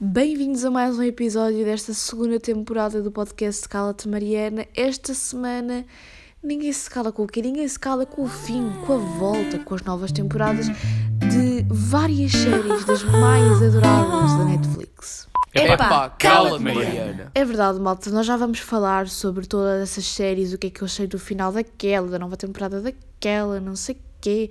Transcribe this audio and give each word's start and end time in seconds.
Bem-vindos 0.00 0.64
a 0.64 0.70
mais 0.70 0.96
um 0.96 1.02
episódio 1.02 1.64
desta 1.64 1.92
segunda 1.92 2.38
temporada 2.38 3.02
do 3.02 3.10
podcast 3.10 3.68
Cala-te 3.68 4.08
Mariana. 4.08 4.64
Esta 4.72 5.12
semana 5.12 5.84
ninguém 6.40 6.72
se 6.72 6.88
cala 6.88 7.10
com 7.10 7.24
o 7.24 7.26
quê? 7.26 7.42
Ninguém 7.42 7.66
se 7.66 7.76
cala 7.76 8.06
com 8.06 8.22
o 8.22 8.28
fim, 8.28 8.70
com 8.86 8.92
a 8.92 8.96
volta, 8.96 9.58
com 9.58 9.74
as 9.74 9.82
novas 9.82 10.12
temporadas 10.12 10.68
de 10.68 11.66
várias 11.68 12.30
séries 12.30 12.84
das 12.84 13.02
mais 13.02 13.60
adoráveis 13.60 14.38
da 14.38 14.44
Netflix. 14.44 15.26
Epá, 15.52 16.08
cala-te, 16.10 16.62
Mariana. 16.62 17.32
É 17.34 17.44
verdade, 17.44 17.80
malta, 17.80 18.08
nós 18.10 18.24
já 18.24 18.36
vamos 18.36 18.60
falar 18.60 19.08
sobre 19.08 19.48
todas 19.48 19.82
essas 19.82 20.06
séries, 20.06 20.52
o 20.52 20.58
que 20.58 20.68
é 20.68 20.70
que 20.70 20.80
eu 20.80 20.86
achei 20.86 21.08
do 21.08 21.18
final 21.18 21.50
daquela, 21.50 22.06
da 22.06 22.20
nova 22.20 22.36
temporada 22.36 22.80
daquela, 22.80 23.58
não 23.58 23.74
sei 23.74 23.96
o 23.96 23.98
quê. 24.20 24.48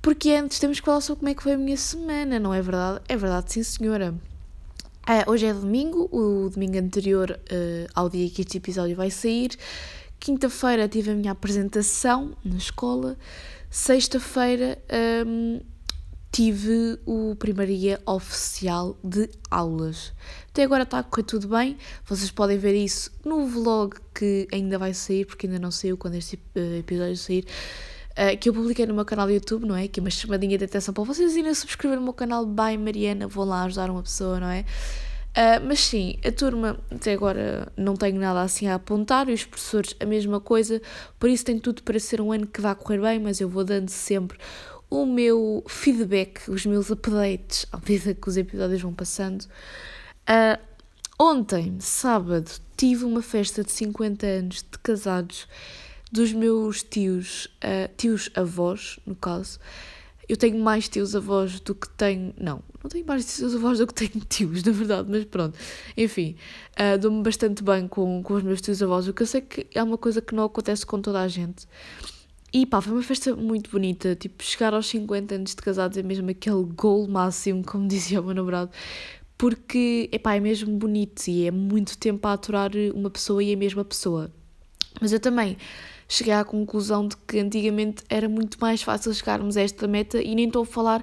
Porque 0.00 0.30
antes 0.30 0.60
temos 0.60 0.78
que 0.78 0.86
falar 0.86 1.00
sobre 1.00 1.18
como 1.18 1.30
é 1.30 1.34
que 1.34 1.42
foi 1.42 1.54
a 1.54 1.58
minha 1.58 1.76
semana, 1.76 2.38
não 2.38 2.54
é 2.54 2.62
verdade? 2.62 3.00
É 3.08 3.16
verdade, 3.16 3.52
sim 3.52 3.64
senhora. 3.64 4.14
Ah, 5.04 5.24
hoje 5.26 5.46
é 5.46 5.52
domingo, 5.52 6.08
o 6.12 6.48
domingo 6.48 6.78
anterior 6.78 7.32
uh, 7.32 7.90
ao 7.92 8.08
dia 8.08 8.30
que 8.30 8.42
este 8.42 8.58
episódio 8.58 8.94
vai 8.94 9.10
sair. 9.10 9.50
Quinta-feira 10.20 10.86
tive 10.86 11.10
a 11.10 11.14
minha 11.14 11.32
apresentação 11.32 12.36
na 12.44 12.56
escola. 12.56 13.18
Sexta-feira 13.68 14.78
um, 15.26 15.60
tive 16.30 17.00
o 17.04 17.34
primeiro 17.34 17.76
dia 17.76 18.00
oficial 18.06 18.96
de 19.02 19.28
aulas. 19.50 20.12
Até 20.50 20.62
agora 20.62 20.84
está 20.84 21.00
a 21.00 21.02
correr 21.02 21.24
tudo 21.24 21.48
bem. 21.48 21.76
Vocês 22.06 22.30
podem 22.30 22.56
ver 22.56 22.76
isso 22.76 23.10
no 23.24 23.44
vlog 23.44 23.96
que 24.14 24.46
ainda 24.52 24.78
vai 24.78 24.94
sair, 24.94 25.24
porque 25.24 25.48
ainda 25.48 25.58
não 25.58 25.72
saiu 25.72 25.98
quando 25.98 26.14
este 26.14 26.36
uh, 26.36 26.78
episódio 26.78 27.16
sair. 27.16 27.44
Uh, 28.12 28.36
que 28.38 28.48
eu 28.48 28.52
publiquei 28.52 28.84
no 28.84 28.92
meu 28.92 29.04
canal 29.04 29.26
do 29.26 29.32
YouTube, 29.32 29.66
não 29.66 29.74
é? 29.74 29.88
Que 29.88 29.98
é 29.98 30.02
uma 30.02 30.10
chamadinha 30.10 30.58
de 30.58 30.64
atenção 30.64 30.92
para 30.92 31.02
vocês 31.04 31.34
irem 31.34 31.54
subscrever 31.54 31.98
no 31.98 32.04
meu 32.04 32.12
canal 32.12 32.44
By 32.44 32.76
Mariana, 32.76 33.26
vão 33.26 33.44
lá 33.44 33.64
ajudar 33.64 33.90
uma 33.90 34.02
pessoa, 34.02 34.38
não 34.38 34.50
é? 34.50 34.66
Uh, 35.32 35.64
mas 35.66 35.80
sim, 35.80 36.18
a 36.22 36.30
turma 36.30 36.78
até 36.90 37.14
agora 37.14 37.72
não 37.74 37.96
tenho 37.96 38.20
nada 38.20 38.42
assim 38.42 38.66
a 38.66 38.74
apontar 38.74 39.30
e 39.30 39.32
os 39.32 39.46
professores 39.46 39.96
a 39.98 40.04
mesma 40.04 40.38
coisa, 40.38 40.80
por 41.18 41.30
isso 41.30 41.42
tem 41.42 41.58
tudo 41.58 41.82
para 41.82 41.98
ser 41.98 42.20
um 42.20 42.32
ano 42.32 42.46
que 42.46 42.60
vá 42.60 42.74
correr 42.74 43.00
bem, 43.00 43.18
mas 43.18 43.40
eu 43.40 43.48
vou 43.48 43.64
dando 43.64 43.88
sempre 43.88 44.36
o 44.90 45.06
meu 45.06 45.64
feedback, 45.66 46.50
os 46.50 46.66
meus 46.66 46.90
updates 46.90 47.64
à 47.72 47.78
medida 47.78 48.12
que 48.12 48.28
os 48.28 48.36
episódios 48.36 48.82
vão 48.82 48.92
passando. 48.92 49.46
Uh, 50.28 50.60
ontem, 51.18 51.78
sábado, 51.80 52.50
tive 52.76 53.06
uma 53.06 53.22
festa 53.22 53.64
de 53.64 53.72
50 53.72 54.26
anos 54.26 54.56
de 54.56 54.78
casados 54.82 55.48
dos 56.12 56.30
meus 56.32 56.82
tios, 56.82 57.46
uh, 57.64 57.90
tios 57.96 58.28
avós, 58.34 59.00
no 59.06 59.16
caso. 59.16 59.58
Eu 60.28 60.36
tenho 60.36 60.58
mais 60.58 60.88
tios 60.88 61.16
avós 61.16 61.58
do 61.60 61.74
que 61.74 61.88
tenho. 61.88 62.34
Não, 62.38 62.62
não 62.82 62.90
tenho 62.90 63.06
mais 63.06 63.24
tios 63.36 63.54
avós 63.54 63.78
do 63.78 63.86
que 63.86 63.94
tenho 63.94 64.22
tios, 64.28 64.62
na 64.62 64.72
verdade, 64.72 65.08
mas 65.10 65.24
pronto. 65.24 65.58
Enfim, 65.96 66.36
uh, 66.72 66.98
dou-me 66.98 67.22
bastante 67.22 67.62
bem 67.64 67.88
com, 67.88 68.22
com 68.22 68.34
os 68.34 68.42
meus 68.42 68.60
tios 68.60 68.82
avós, 68.82 69.08
o 69.08 69.14
que 69.14 69.22
eu 69.22 69.26
sei 69.26 69.40
que 69.40 69.66
é 69.74 69.82
uma 69.82 69.96
coisa 69.96 70.20
que 70.20 70.34
não 70.34 70.44
acontece 70.44 70.84
com 70.84 71.00
toda 71.00 71.20
a 71.20 71.28
gente. 71.28 71.66
E 72.52 72.66
pá, 72.66 72.82
foi 72.82 72.92
uma 72.92 73.02
festa 73.02 73.34
muito 73.34 73.70
bonita. 73.70 74.14
Tipo, 74.14 74.44
chegar 74.44 74.74
aos 74.74 74.86
50 74.88 75.34
anos 75.34 75.54
de 75.54 75.56
casados 75.56 75.96
é 75.96 76.02
mesmo 76.02 76.28
aquele 76.28 76.64
gol 76.64 77.08
máximo, 77.08 77.64
como 77.64 77.88
dizia 77.88 78.20
o 78.20 78.24
meu 78.24 78.34
namorado. 78.34 78.70
Porque, 79.38 80.10
epá, 80.12 80.36
é 80.36 80.40
mesmo 80.40 80.76
bonito 80.76 81.26
e 81.26 81.46
é 81.46 81.50
muito 81.50 81.96
tempo 81.96 82.28
a 82.28 82.34
aturar 82.34 82.70
uma 82.94 83.08
pessoa 83.08 83.42
e 83.42 83.54
a 83.54 83.56
mesma 83.56 83.84
pessoa. 83.84 84.30
Mas 85.00 85.12
eu 85.12 85.18
também 85.18 85.56
cheguei 86.12 86.34
à 86.34 86.44
conclusão 86.44 87.08
de 87.08 87.16
que 87.26 87.38
antigamente 87.38 88.04
era 88.08 88.28
muito 88.28 88.58
mais 88.60 88.82
fácil 88.82 89.14
chegarmos 89.14 89.56
a 89.56 89.62
esta 89.62 89.88
meta 89.88 90.20
e 90.20 90.34
nem 90.34 90.46
estou 90.46 90.62
a 90.62 90.66
falar 90.66 91.02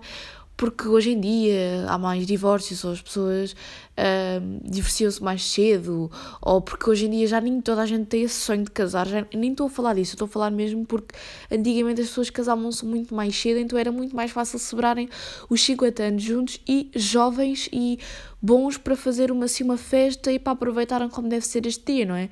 porque 0.56 0.88
hoje 0.88 1.12
em 1.12 1.20
dia 1.20 1.86
há 1.88 1.98
mais 1.98 2.28
divórcios 2.28 2.84
ou 2.84 2.92
as 2.92 3.02
pessoas 3.02 3.54
uh, 3.54 4.70
divorciam-se 4.70 5.24
mais 5.24 5.42
cedo 5.42 6.12
ou 6.42 6.62
porque 6.62 6.88
hoje 6.88 7.08
em 7.08 7.10
dia 7.10 7.26
já 7.28 7.42
nem 7.42 7.60
toda 7.60 7.82
a 7.82 7.86
gente 7.88 8.06
tem 8.06 8.24
esse 8.24 8.36
sonho 8.36 8.66
de 8.66 8.70
casar, 8.70 9.08
já, 9.08 9.26
nem 9.34 9.52
estou 9.52 9.66
a 9.66 9.70
falar 9.70 9.96
disso, 9.96 10.14
estou 10.14 10.26
a 10.26 10.30
falar 10.30 10.52
mesmo 10.52 10.86
porque 10.86 11.16
antigamente 11.50 12.02
as 12.02 12.10
pessoas 12.10 12.30
casavam-se 12.30 12.86
muito 12.86 13.16
mais 13.16 13.36
cedo, 13.36 13.58
então 13.58 13.80
era 13.80 13.92
muito 13.92 14.16
mais 14.16 14.30
fácil 14.30 14.60
celebrarem 14.60 15.10
os 15.50 15.64
50 15.64 16.04
anos 16.04 16.22
juntos 16.22 16.60
e 16.68 16.92
jovens 16.94 17.68
e 17.72 17.98
bons 18.42 18.78
para 18.78 18.96
fazer 18.96 19.32
uma, 19.32 19.46
assim, 19.46 19.64
uma 19.64 19.78
festa 19.78 20.32
e 20.32 20.38
para 20.38 20.54
aproveitarem 20.54 21.10
como 21.10 21.30
deve 21.30 21.48
ser 21.48 21.66
este 21.66 21.94
dia, 21.94 22.06
não 22.06 22.16
é? 22.16 22.30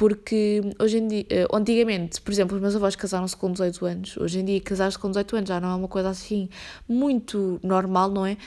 Porque 0.00 0.62
hoje 0.78 0.96
em 0.96 1.08
dia, 1.08 1.26
uh, 1.50 1.54
antigamente, 1.54 2.22
por 2.22 2.32
exemplo, 2.32 2.56
os 2.56 2.62
meus 2.62 2.74
avós 2.74 2.96
casaram-se 2.96 3.36
com 3.36 3.52
18 3.52 3.84
anos, 3.84 4.16
hoje 4.16 4.40
em 4.40 4.44
dia 4.46 4.58
casar-se 4.58 4.98
com 4.98 5.08
18 5.08 5.36
anos 5.36 5.48
já 5.50 5.60
não 5.60 5.72
é 5.72 5.74
uma 5.74 5.88
coisa 5.88 6.08
assim 6.08 6.48
muito 6.88 7.60
normal, 7.62 8.10
não 8.10 8.24
é? 8.24 8.38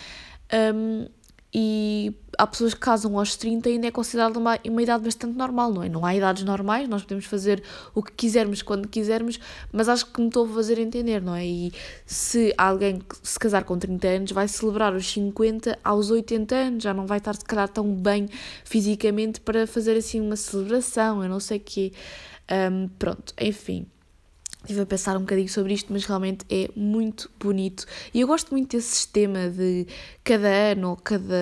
Um, 0.52 1.08
e 1.54 2.16
há 2.38 2.48
pessoas 2.48 2.74
que 2.74 2.80
casam 2.80 3.18
aos 3.18 3.36
30 3.36 3.70
e 3.70 3.74
ainda 3.74 3.88
é 3.88 3.92
considerada 3.92 4.40
uma, 4.40 4.58
uma 4.66 4.82
idade 4.82 5.04
bastante 5.04 5.38
normal, 5.38 5.72
não 5.72 5.84
é? 5.84 5.90
Não 5.90 6.06
há 6.06 6.16
idades 6.16 6.44
normais, 6.44 6.90
nós 6.90 7.04
podemos 7.04 7.26
fazer 7.26 7.64
o 7.94 8.02
que 8.02 8.12
quisermos 8.12 8.62
quando 8.62 8.88
quisermos, 8.88 9.40
mas 9.72 9.88
acho 9.88 10.08
que 10.08 10.20
me 10.20 10.28
estou 10.28 10.46
a 10.46 10.50
fazer 10.50 10.80
entender, 10.80 11.22
não 11.22 11.36
é? 11.36 11.46
E 11.46 11.72
se 12.06 12.54
alguém 12.58 13.02
se 13.22 13.38
casar 13.38 13.64
com 13.64 13.78
30 13.78 14.08
anos 14.08 14.32
vai 14.32 14.48
celebrar 14.48 14.96
os 14.96 15.06
50 15.12 15.78
aos 15.84 16.10
80 16.10 16.56
anos, 16.56 16.84
já 16.84 16.94
não 16.94 17.06
vai 17.06 17.20
estar 17.20 17.36
se 17.36 17.46
calhar 17.46 17.70
tão 17.70 17.94
bem 17.94 18.28
fisicamente 18.64 19.40
para 19.40 19.68
fazer 19.68 19.96
assim 19.96 20.20
uma 20.20 20.36
celebração, 20.36 21.22
eu 21.24 21.30
não 21.30 21.40
sei 21.40 21.58
o 21.58 21.62
quê. 21.62 21.94
Um, 22.52 22.88
pronto, 23.00 23.34
enfim. 23.40 23.86
Estive 24.64 24.80
a 24.80 24.86
pensar 24.86 25.18
um 25.18 25.22
bocadinho 25.22 25.50
sobre 25.50 25.74
isto, 25.74 25.92
mas 25.92 26.06
realmente 26.06 26.46
é 26.50 26.70
muito 26.74 27.30
bonito. 27.38 27.86
E 28.14 28.22
eu 28.22 28.28
gosto 28.28 28.52
muito 28.52 28.78
desse 28.78 28.96
sistema 28.96 29.50
de 29.50 29.86
cada 30.24 30.48
ano 30.48 30.92
ou 30.92 30.96
cada 30.96 31.36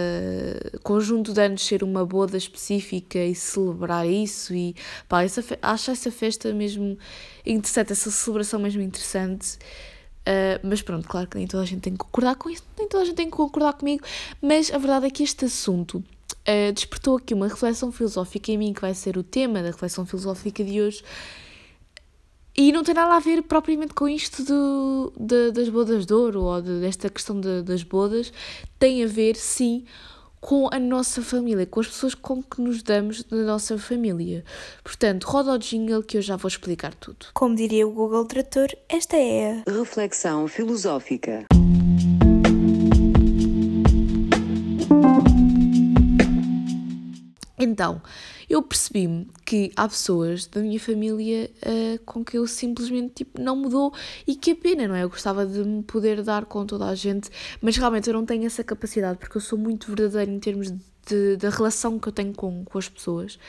conjunto 0.82 1.32
de 1.32 1.40
anos 1.40 1.64
ser 1.64 1.84
uma 1.84 2.04
boda 2.04 2.36
específica 2.36 3.20
e 3.20 3.36
celebrar 3.36 4.08
isso. 4.08 4.56
E 4.56 4.76
pá, 5.08 5.22
essa, 5.22 5.44
acho 5.62 5.92
essa 5.92 6.10
festa 6.10 6.52
mesmo 6.52 6.98
interessante, 7.46 7.92
essa 7.92 8.10
celebração 8.10 8.60
mesmo 8.60 8.82
interessante. 8.82 9.60
Uh, 10.22 10.58
mas 10.64 10.82
pronto, 10.82 11.08
claro 11.08 11.28
que 11.28 11.38
nem 11.38 11.46
toda 11.46 11.62
a 11.62 11.66
gente 11.66 11.82
tem 11.82 11.94
que 11.94 12.00
concordar 12.00 12.36
com 12.36 12.50
isso, 12.50 12.64
nem 12.78 12.88
toda 12.88 13.04
a 13.04 13.06
gente 13.06 13.16
tem 13.16 13.30
que 13.30 13.36
concordar 13.36 13.74
comigo, 13.74 14.04
mas 14.40 14.72
a 14.72 14.78
verdade 14.78 15.08
é 15.08 15.10
que 15.10 15.24
este 15.24 15.46
assunto 15.46 15.96
uh, 15.96 16.72
despertou 16.74 17.18
aqui 17.18 17.34
uma 17.34 17.48
reflexão 17.48 17.92
filosófica 17.92 18.52
em 18.52 18.58
mim, 18.58 18.72
que 18.72 18.82
vai 18.82 18.94
ser 18.94 19.18
o 19.18 19.24
tema 19.24 19.64
da 19.64 19.70
reflexão 19.70 20.06
filosófica 20.06 20.64
de 20.64 20.80
hoje 20.80 21.04
e 22.62 22.72
não 22.72 22.84
tem 22.84 22.94
nada 22.94 23.16
a 23.16 23.20
ver 23.20 23.42
propriamente 23.42 23.96
com 23.96 24.08
isto 24.08 24.44
do, 24.44 25.12
de, 25.20 25.52
das 25.52 25.68
bodas 25.68 26.06
de 26.06 26.14
ouro 26.14 26.44
ou 26.44 26.62
de, 26.62 26.80
desta 26.80 27.10
questão 27.10 27.42
de, 27.42 27.64
das 27.64 27.82
bodas. 27.82 28.32
Tem 28.78 29.04
a 29.04 29.08
ver, 29.08 29.36
sim, 29.36 29.84
com 30.40 30.70
a 30.72 30.78
nossa 30.78 31.24
família, 31.24 31.66
com 31.66 31.80
as 31.80 31.88
pessoas 31.88 32.14
com 32.14 32.44
que 32.44 32.62
nos 32.62 32.84
damos 32.84 33.24
da 33.24 33.38
nossa 33.38 33.80
família. 33.80 34.46
Portanto, 34.84 35.24
roda 35.24 35.54
o 35.54 35.58
jingle 35.58 36.04
que 36.04 36.18
eu 36.18 36.22
já 36.22 36.36
vou 36.36 36.48
explicar 36.48 36.94
tudo. 36.94 37.26
Como 37.34 37.56
diria 37.56 37.88
o 37.88 37.92
Google 37.92 38.26
Trator, 38.26 38.68
esta 38.88 39.18
é 39.18 39.64
a 39.66 39.72
reflexão 39.72 40.48
filosófica. 40.48 41.48
Então, 47.58 48.02
eu 48.52 48.62
percebi-me 48.62 49.28
que 49.46 49.72
há 49.78 49.88
pessoas 49.88 50.46
da 50.46 50.60
minha 50.60 50.80
família 50.80 51.50
uh, 51.66 52.00
com 52.06 52.24
que 52.24 52.38
eu 52.38 52.46
simplesmente 52.46 53.14
tipo, 53.16 53.42
não 53.42 53.56
mudou 53.56 53.94
e 54.28 54.36
que 54.36 54.52
é 54.52 54.56
pena, 54.56 54.90
não 54.90 54.96
é? 54.96 55.04
Eu 55.04 55.10
gostava 55.10 55.46
de 55.46 55.64
me 55.64 55.82
poder 55.84 56.22
dar 56.22 56.46
com 56.46 56.66
toda 56.66 56.86
a 56.86 56.94
gente, 56.94 57.30
mas 57.62 57.78
realmente 57.78 58.10
eu 58.10 58.14
não 58.14 58.26
tenho 58.26 58.46
essa 58.46 58.62
capacidade 58.62 59.18
porque 59.20 59.38
eu 59.38 59.42
sou 59.42 59.58
muito 59.58 59.88
verdadeira 59.88 60.30
em 60.30 60.40
termos 60.40 60.70
de, 60.70 61.38
da 61.38 61.50
relação 61.50 61.98
que 61.98 62.10
eu 62.10 62.12
tenho 62.12 62.34
com, 62.34 62.66
com 62.66 62.78
as 62.78 62.90
pessoas. 62.90 63.40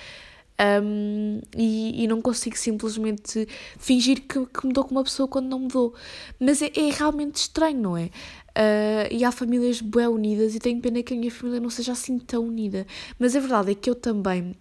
Um, 0.61 1.41
e, 1.57 2.05
e, 2.05 2.07
não 2.07 2.23
consigo 2.23 2.57
simplesmente 2.57 3.49
fingir 3.79 4.21
que, 4.21 4.47
que 4.47 4.67
mudou 4.67 4.85
com 4.85 4.93
uma 4.93 5.03
pessoa 5.03 5.27
quando 5.27 5.49
não 5.49 5.59
mudou. 5.59 5.95
Mas 6.39 6.63
é, 6.63 6.71
é 6.77 6.91
realmente 6.93 7.37
estranho, 7.37 7.81
não 7.81 7.97
é? 7.97 8.05
Uh, 8.05 9.09
e 9.11 9.25
há 9.25 9.33
famílias 9.33 9.81
bem 9.81 10.07
unidas 10.07 10.55
e 10.55 10.61
tenho 10.61 10.81
pena 10.81 11.03
que 11.03 11.15
a 11.15 11.17
minha 11.17 11.31
família 11.33 11.59
não 11.59 11.71
seja 11.71 11.93
assim 11.93 12.19
tão 12.19 12.47
unida. 12.47 12.87
Mas 13.19 13.35
a 13.35 13.41
verdade 13.41 13.73
é 13.73 13.75
que 13.75 13.91
eu 13.91 13.95
também 13.97 14.55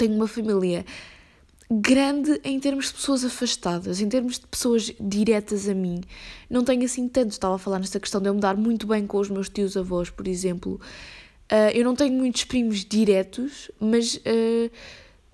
tenho 0.00 0.14
uma 0.14 0.26
família 0.26 0.84
grande 1.70 2.40
em 2.42 2.58
termos 2.58 2.86
de 2.86 2.94
pessoas 2.94 3.24
afastadas, 3.24 4.00
em 4.00 4.08
termos 4.08 4.38
de 4.38 4.46
pessoas 4.46 4.92
diretas 4.98 5.68
a 5.68 5.74
mim. 5.74 6.00
Não 6.48 6.64
tenho 6.64 6.84
assim 6.84 7.06
tanto. 7.06 7.32
Estava 7.32 7.56
a 7.56 7.58
falar 7.58 7.78
nesta 7.78 8.00
questão 8.00 8.20
de 8.20 8.28
eu 8.28 8.34
me 8.34 8.40
dar 8.40 8.56
muito 8.56 8.86
bem 8.86 9.06
com 9.06 9.18
os 9.18 9.28
meus 9.28 9.48
tios 9.48 9.76
avós, 9.76 10.08
por 10.08 10.26
exemplo. 10.26 10.80
Uh, 11.52 11.70
eu 11.74 11.84
não 11.84 11.94
tenho 11.94 12.14
muitos 12.14 12.44
primos 12.44 12.84
diretos, 12.84 13.70
mas 13.78 14.16
uh, 14.16 14.70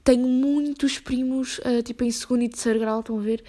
tenho 0.03 0.27
muitos 0.27 0.99
primos, 0.99 1.61
tipo 1.85 2.05
em 2.05 2.11
segundo 2.11 2.43
e 2.43 2.49
terceiro 2.49 2.79
grau, 2.79 3.01
estão 3.01 3.19
a 3.19 3.23
ver? 3.23 3.43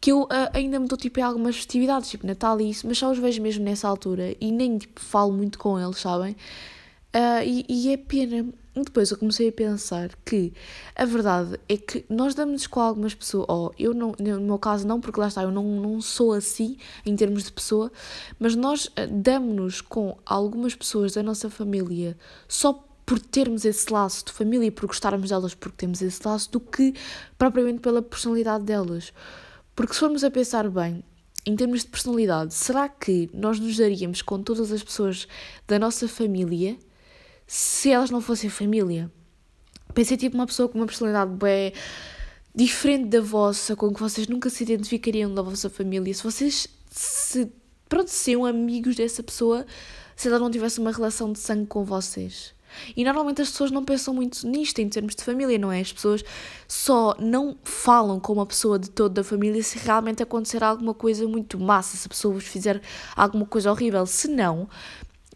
que 0.00 0.10
eu 0.10 0.22
uh, 0.22 0.28
ainda 0.52 0.80
me 0.80 0.88
dou 0.88 0.98
tipo 0.98 1.20
em 1.20 1.22
algumas 1.22 1.54
festividades, 1.54 2.10
tipo 2.10 2.26
Natal 2.26 2.60
e 2.60 2.68
isso, 2.68 2.88
mas 2.88 2.98
só 2.98 3.08
os 3.12 3.18
vejo 3.18 3.40
mesmo 3.40 3.64
nessa 3.64 3.86
altura 3.86 4.34
e 4.40 4.50
nem 4.50 4.76
tipo 4.76 5.00
falo 5.00 5.32
muito 5.32 5.60
com 5.60 5.78
eles, 5.78 5.98
sabem? 5.98 6.34
Uh, 7.14 7.44
e, 7.44 7.66
e 7.68 7.92
é 7.92 7.96
pena. 7.96 8.52
Depois 8.74 9.10
eu 9.10 9.18
comecei 9.18 9.50
a 9.50 9.52
pensar 9.52 10.10
que 10.24 10.50
a 10.96 11.04
verdade 11.04 11.60
é 11.68 11.76
que 11.76 12.06
nós 12.08 12.34
damos 12.34 12.66
com 12.66 12.80
algumas 12.80 13.14
pessoas, 13.14 13.44
ou 13.46 13.66
oh, 13.66 13.74
eu 13.78 13.92
não, 13.92 14.14
no 14.18 14.40
meu 14.40 14.58
caso 14.58 14.86
não, 14.86 14.98
porque 14.98 15.20
lá 15.20 15.28
está, 15.28 15.42
eu 15.42 15.50
não, 15.50 15.62
não 15.62 16.00
sou 16.00 16.32
assim 16.32 16.78
em 17.04 17.14
termos 17.14 17.44
de 17.44 17.52
pessoa, 17.52 17.92
mas 18.38 18.56
nós 18.56 18.90
ah, 18.96 19.06
damos-nos 19.06 19.82
com 19.82 20.16
algumas 20.24 20.74
pessoas 20.74 21.12
da 21.12 21.22
nossa 21.22 21.50
família 21.50 22.16
só 22.48 22.82
por 23.04 23.18
termos 23.18 23.66
esse 23.66 23.92
laço 23.92 24.24
de 24.24 24.32
família 24.32 24.68
e 24.68 24.70
por 24.70 24.86
gostarmos 24.86 25.28
delas 25.28 25.54
porque 25.54 25.76
temos 25.76 26.00
esse 26.00 26.26
laço, 26.26 26.50
do 26.50 26.58
que 26.58 26.94
propriamente 27.36 27.80
pela 27.80 28.00
personalidade 28.00 28.64
delas. 28.64 29.12
Porque 29.76 29.92
se 29.92 30.00
formos 30.00 30.24
a 30.24 30.30
pensar 30.30 30.70
bem, 30.70 31.04
em 31.44 31.54
termos 31.56 31.82
de 31.82 31.88
personalidade, 31.88 32.54
será 32.54 32.88
que 32.88 33.28
nós 33.34 33.58
nos 33.58 33.76
daríamos 33.76 34.22
com 34.22 34.42
todas 34.42 34.72
as 34.72 34.82
pessoas 34.82 35.28
da 35.66 35.78
nossa 35.78 36.08
família 36.08 36.78
se 37.46 37.90
elas 37.90 38.10
não 38.10 38.20
fossem 38.20 38.50
família? 38.50 39.10
Pensei 39.94 40.16
tipo 40.16 40.36
uma 40.36 40.46
pessoa 40.46 40.68
com 40.68 40.78
uma 40.78 40.86
personalidade 40.86 41.30
bem 41.32 41.72
diferente 42.54 43.08
da 43.08 43.20
vossa, 43.20 43.76
com 43.76 43.92
que 43.92 44.00
vocês 44.00 44.26
nunca 44.28 44.50
se 44.50 44.62
identificariam 44.62 45.34
da 45.34 45.42
vossa 45.42 45.68
família. 45.70 46.12
Se 46.12 46.22
vocês 46.22 46.68
se 46.90 47.50
pronto, 47.88 48.08
seriam 48.08 48.44
amigos 48.44 48.96
dessa 48.96 49.22
pessoa 49.22 49.66
se 50.16 50.28
ela 50.28 50.38
não 50.38 50.50
tivesse 50.50 50.78
uma 50.80 50.92
relação 50.92 51.32
de 51.32 51.38
sangue 51.38 51.66
com 51.66 51.84
vocês. 51.84 52.54
E 52.96 53.04
normalmente 53.04 53.42
as 53.42 53.50
pessoas 53.50 53.70
não 53.70 53.84
pensam 53.84 54.14
muito 54.14 54.46
nisto 54.46 54.78
em 54.78 54.88
termos 54.88 55.14
de 55.14 55.22
família, 55.22 55.58
não 55.58 55.70
é? 55.70 55.80
As 55.80 55.92
pessoas 55.92 56.24
só 56.66 57.14
não 57.18 57.56
falam 57.62 58.18
com 58.18 58.32
uma 58.32 58.46
pessoa 58.46 58.78
de 58.78 58.90
toda 58.90 59.20
a 59.20 59.24
família 59.24 59.62
se 59.62 59.78
realmente 59.78 60.22
acontecer 60.22 60.62
alguma 60.64 60.94
coisa 60.94 61.26
muito 61.28 61.58
massa, 61.58 61.96
se 61.96 62.06
a 62.06 62.08
pessoa 62.08 62.34
vos 62.34 62.44
fizer 62.44 62.80
alguma 63.14 63.44
coisa 63.44 63.70
horrível. 63.70 64.06
Se 64.06 64.28
não, 64.28 64.68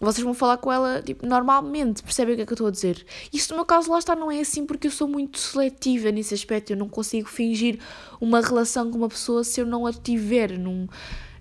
vocês 0.00 0.24
vão 0.24 0.34
falar 0.34 0.58
com 0.58 0.72
ela 0.72 1.02
tipo, 1.02 1.26
normalmente, 1.26 2.02
percebem 2.02 2.34
o 2.34 2.36
que 2.36 2.42
é 2.42 2.46
que 2.46 2.52
eu 2.52 2.56
estou 2.56 2.66
a 2.68 2.70
dizer? 2.70 3.04
Isso 3.32 3.50
no 3.50 3.56
meu 3.56 3.64
caso 3.64 3.90
lá 3.90 3.98
está 3.98 4.14
não 4.14 4.30
é 4.30 4.40
assim 4.40 4.66
porque 4.66 4.86
eu 4.86 4.90
sou 4.90 5.08
muito 5.08 5.38
seletiva 5.38 6.10
nesse 6.10 6.34
aspecto, 6.34 6.70
eu 6.70 6.76
não 6.76 6.88
consigo 6.88 7.28
fingir 7.28 7.78
uma 8.20 8.40
relação 8.40 8.90
com 8.90 8.98
uma 8.98 9.08
pessoa 9.08 9.42
se 9.42 9.60
eu 9.60 9.66
não 9.66 9.86
a 9.86 9.92
tiver, 9.92 10.58
não 10.58 10.88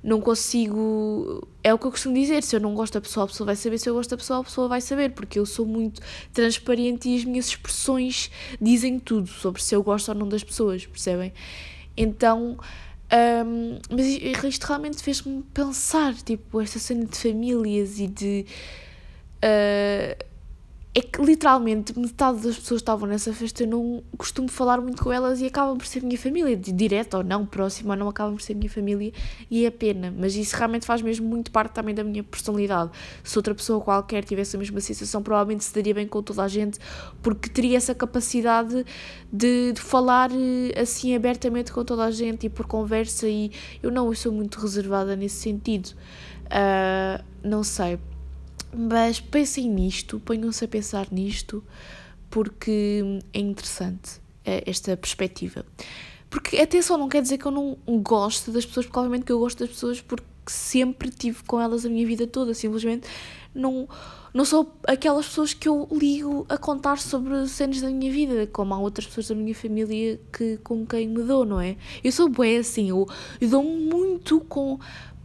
não 0.06 0.22
consigo. 0.22 1.46
É 1.64 1.74
o 1.74 1.80
que 1.80 1.86
eu 1.88 1.92
costumo 1.92 2.14
dizer: 2.14 2.44
se 2.44 2.56
eu 2.56 2.60
não 2.60 2.76
gosto 2.76 2.94
da 2.94 3.02
pessoa, 3.02 3.24
a 3.24 3.28
pessoa 3.28 3.46
vai 3.48 3.56
saber, 3.56 3.80
se 3.80 3.90
eu 3.90 3.96
gosto 3.96 4.12
da 4.12 4.18
pessoa, 4.18 4.40
a 4.40 4.44
pessoa 4.44 4.68
vai 4.68 4.80
saber, 4.80 5.12
porque 5.12 5.40
eu 5.40 5.46
sou 5.48 5.66
muito 5.66 6.00
transparente 6.32 7.10
e 7.10 7.18
as 7.18 7.26
minhas 7.26 7.48
expressões 7.48 8.30
dizem 8.62 9.00
tudo 9.00 9.28
sobre 9.28 9.62
se 9.64 9.76
eu 9.76 9.82
gosto 9.82 10.10
ou 10.10 10.16
não 10.16 10.30
das 10.30 10.44
pessoas, 10.44 10.86
percebem? 10.86 11.34
Então. 11.98 12.58
Um, 13.12 13.80
mas 13.90 14.06
isto 14.46 14.66
realmente 14.66 15.04
fez-me 15.04 15.44
pensar, 15.54 16.14
tipo, 16.16 16.60
esta 16.60 16.80
cena 16.80 17.06
de 17.06 17.18
famílias 17.18 18.00
e 18.00 18.08
de. 18.08 18.46
Uh, 19.38 20.35
é 20.98 21.02
que 21.02 21.22
literalmente 21.22 21.98
metade 22.00 22.38
das 22.38 22.56
pessoas 22.56 22.80
que 22.80 22.84
estavam 22.84 23.06
nessa 23.06 23.34
festa 23.34 23.64
eu 23.64 23.68
não 23.68 24.02
costumo 24.18 24.48
falar 24.48 24.80
muito 24.80 25.04
com 25.04 25.12
elas 25.12 25.42
e 25.42 25.46
acabam 25.46 25.78
por 25.78 25.86
ser 25.86 26.02
minha 26.02 26.18
família, 26.18 26.56
de 26.56 26.72
direto 26.72 27.18
ou 27.18 27.24
não, 27.24 27.46
próximo 27.46 27.92
ou 27.92 27.98
não, 27.98 28.08
acabam 28.08 28.36
por 28.36 28.42
ser 28.42 28.54
minha 28.54 28.70
família 28.70 29.12
e 29.52 29.66
é 29.66 29.70
pena, 29.70 30.14
mas 30.18 30.38
isso 30.38 30.56
realmente 30.56 30.86
faz 30.86 31.02
mesmo 31.02 31.28
muito 31.28 31.52
parte 31.52 31.74
também 31.74 31.94
da 31.94 32.02
minha 32.02 32.24
personalidade. 32.24 32.92
Se 33.26 33.38
outra 33.38 33.54
pessoa 33.54 33.82
qualquer 33.82 34.24
tivesse 34.24 34.56
a 34.56 34.60
mesma 34.60 34.80
sensação, 34.80 35.22
provavelmente 35.22 35.66
se 35.66 35.76
daria 35.76 35.94
bem 35.94 36.08
com 36.08 36.24
toda 36.24 36.44
a 36.44 36.48
gente, 36.48 36.80
porque 37.22 37.50
teria 37.50 37.76
essa 37.76 37.94
capacidade 37.94 38.86
de, 39.30 39.74
de 39.74 39.82
falar 39.82 40.32
eh, 40.32 40.80
assim 40.80 41.14
abertamente 41.14 41.74
com 41.74 41.84
toda 41.84 42.06
a 42.06 42.12
gente 42.12 42.46
e 42.46 42.50
por 42.50 42.68
conversa, 42.68 43.28
e 43.28 43.52
eu 43.84 43.92
não, 43.92 44.08
eu 44.08 44.16
sou 44.16 44.32
muito 44.32 44.62
reservada 44.62 45.14
nesse 45.14 45.36
sentido. 45.42 45.90
Uh, 46.46 47.22
não 47.44 47.64
sei, 47.64 48.00
mas 48.76 49.20
pensem 49.20 49.70
nisto, 49.70 50.20
ponham-se 50.20 50.66
a 50.66 50.68
pensar 50.68 51.08
nisto, 51.12 51.64
porque 52.30 53.20
é 53.34 53.40
interessante 53.40 54.20
eh, 54.44 54.64
esta 54.66 54.96
perspectiva. 54.98 55.66
Porque 56.30 56.58
atenção, 56.58 56.98
não 56.98 57.08
quer 57.08 57.22
dizer 57.22 57.38
que 57.38 57.46
eu 57.46 57.52
não 57.52 57.78
gosto 58.02 58.52
das 58.52 58.66
pessoas, 58.66 58.86
porque 58.86 59.00
obviamente 59.00 59.26
que 59.26 59.32
eu 59.32 59.40
gosto 59.40 59.60
das 59.60 59.70
pessoas 59.70 60.02
porque 60.02 60.26
sempre 60.48 61.10
tive 61.10 61.44
com 61.44 61.60
elas 61.60 61.86
a 61.86 61.90
minha 61.90 62.06
vida 62.06 62.28
toda, 62.28 62.54
simplesmente 62.54 63.08
não, 63.54 63.88
não 64.34 64.44
sou 64.44 64.76
aquelas 64.86 65.28
pessoas 65.28 65.54
que 65.54 65.68
eu 65.68 65.88
ligo 65.92 66.46
a 66.50 66.58
contar 66.58 67.00
sobre 67.00 67.48
cenas 67.48 67.82
da 67.82 67.90
minha 67.90 68.12
vida, 68.12 68.46
como 68.48 68.74
há 68.74 68.80
outras 68.80 69.08
pessoas 69.08 69.30
da 69.30 69.36
minha 69.36 69.56
família 69.56 70.20
que, 70.32 70.58
com 70.58 70.86
quem 70.86 71.08
me 71.08 71.24
dou, 71.24 71.46
não 71.46 71.60
é? 71.60 71.78
Eu 72.04 72.12
sou 72.12 72.28
bué 72.28 72.58
assim, 72.58 72.90
eu, 72.90 73.08
eu 73.40 73.50
dou 73.50 73.64
muito 73.64 74.42
com 74.42 74.78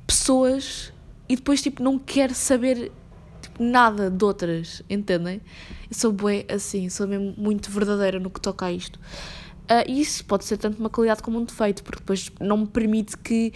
pessoas 0.07 0.93
e 1.29 1.37
depois 1.37 1.61
tipo 1.61 1.83
não 1.83 1.99
quero 1.99 2.35
saber 2.35 2.93
nada 3.61 4.11
de 4.11 4.25
outras, 4.25 4.83
entendem? 4.89 5.43
Eu 5.91 5.95
sou 5.95 6.11
bué 6.11 6.47
assim, 6.49 6.89
sou 6.89 7.07
mesmo 7.07 7.35
muito 7.37 7.71
verdadeira 7.71 8.19
no 8.19 8.31
que 8.31 8.41
toca 8.41 8.65
a 8.65 8.73
isto. 8.73 8.99
Uh, 9.71 9.89
isso 9.89 10.25
pode 10.25 10.47
ser 10.47 10.57
tanto 10.57 10.81
uma 10.81 10.89
qualidade 10.89 11.23
como 11.23 11.39
um 11.39 11.45
defeito, 11.45 11.85
porque 11.85 12.01
depois 12.01 12.33
não 12.41 12.57
me 12.57 12.67
permite 12.67 13.17
que, 13.19 13.53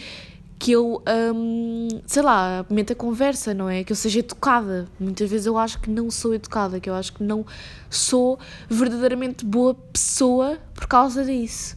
que 0.58 0.72
eu, 0.72 1.02
um, 1.34 1.88
sei 2.06 2.22
lá, 2.22 2.66
meta 2.68 2.92
a 2.92 2.96
conversa, 2.96 3.54
não 3.54 3.68
é? 3.68 3.82
Que 3.82 3.92
eu 3.92 3.96
seja 3.96 4.20
educada. 4.20 4.86
Muitas 5.00 5.28
vezes 5.28 5.46
eu 5.46 5.56
acho 5.56 5.80
que 5.80 5.90
não 5.90 6.10
sou 6.10 6.34
educada, 6.34 6.78
que 6.78 6.88
eu 6.88 6.94
acho 6.94 7.14
que 7.14 7.24
não 7.24 7.44
sou 7.88 8.38
verdadeiramente 8.68 9.44
boa 9.44 9.74
pessoa 9.74 10.58
por 10.74 10.86
causa 10.86 11.24
disso. 11.24 11.74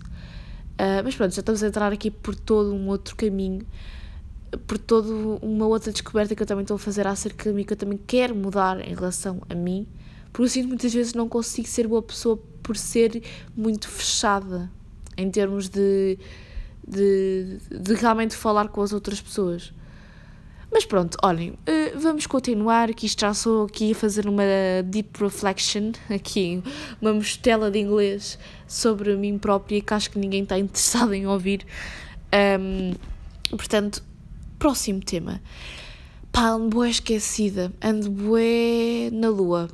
Uh, 0.73 1.01
mas 1.03 1.15
pronto, 1.15 1.33
já 1.33 1.39
estamos 1.39 1.63
a 1.63 1.67
entrar 1.67 1.91
aqui 1.91 2.11
por 2.11 2.35
todo 2.35 2.75
um 2.75 2.89
outro 2.89 3.15
caminho 3.15 3.65
por 4.65 4.77
toda 4.77 5.09
uma 5.45 5.67
outra 5.67 5.91
descoberta 5.91 6.35
que 6.35 6.41
eu 6.41 6.47
também 6.47 6.63
estou 6.63 6.75
a 6.75 6.79
fazer 6.79 7.07
acerca 7.07 7.49
de 7.49 7.55
mim, 7.55 7.63
que 7.63 7.73
eu 7.73 7.77
também 7.77 7.99
quero 8.07 8.35
mudar 8.35 8.79
em 8.79 8.93
relação 8.93 9.41
a 9.49 9.55
mim, 9.55 9.87
porque 10.31 10.43
eu 10.43 10.49
sinto 10.49 10.67
muitas 10.67 10.93
vezes 10.93 11.13
não 11.13 11.27
consigo 11.27 11.67
ser 11.67 11.87
boa 11.87 12.01
pessoa 12.01 12.37
por 12.63 12.77
ser 12.77 13.23
muito 13.55 13.87
fechada 13.87 14.69
em 15.17 15.29
termos 15.29 15.67
de, 15.69 16.17
de, 16.87 17.57
de 17.71 17.93
realmente 17.93 18.35
falar 18.35 18.69
com 18.69 18.81
as 18.81 18.93
outras 18.93 19.19
pessoas. 19.19 19.73
Mas 20.71 20.85
pronto, 20.85 21.17
olhem, 21.23 21.53
eh, 21.65 21.93
vamos 21.95 22.27
continuar, 22.27 22.93
que 22.93 23.05
isto 23.05 23.21
já 23.21 23.33
sou 23.33 23.65
aqui 23.65 23.93
a 23.93 23.95
fazer 23.95 24.27
uma 24.27 24.43
deep 24.83 25.17
reflection, 25.23 25.93
aqui 26.13 26.61
uma 27.01 27.13
mostela 27.13 27.71
de 27.71 27.79
inglês 27.79 28.37
sobre 28.67 29.15
mim 29.15 29.37
própria 29.37 29.81
que 29.81 29.93
acho 29.93 30.11
que 30.11 30.19
ninguém 30.19 30.43
está 30.43 30.59
interessado 30.59 31.13
em 31.13 31.25
ouvir. 31.25 31.65
Um, 32.59 32.93
portanto, 33.55 34.03
Próximo 34.59 35.01
tema. 35.01 35.41
Pá, 36.31 36.49
ando 36.49 36.69
bué 36.69 36.89
esquecida, 36.89 37.71
ando 37.81 38.09
bué 38.09 39.09
na 39.11 39.29
lua. 39.29 39.69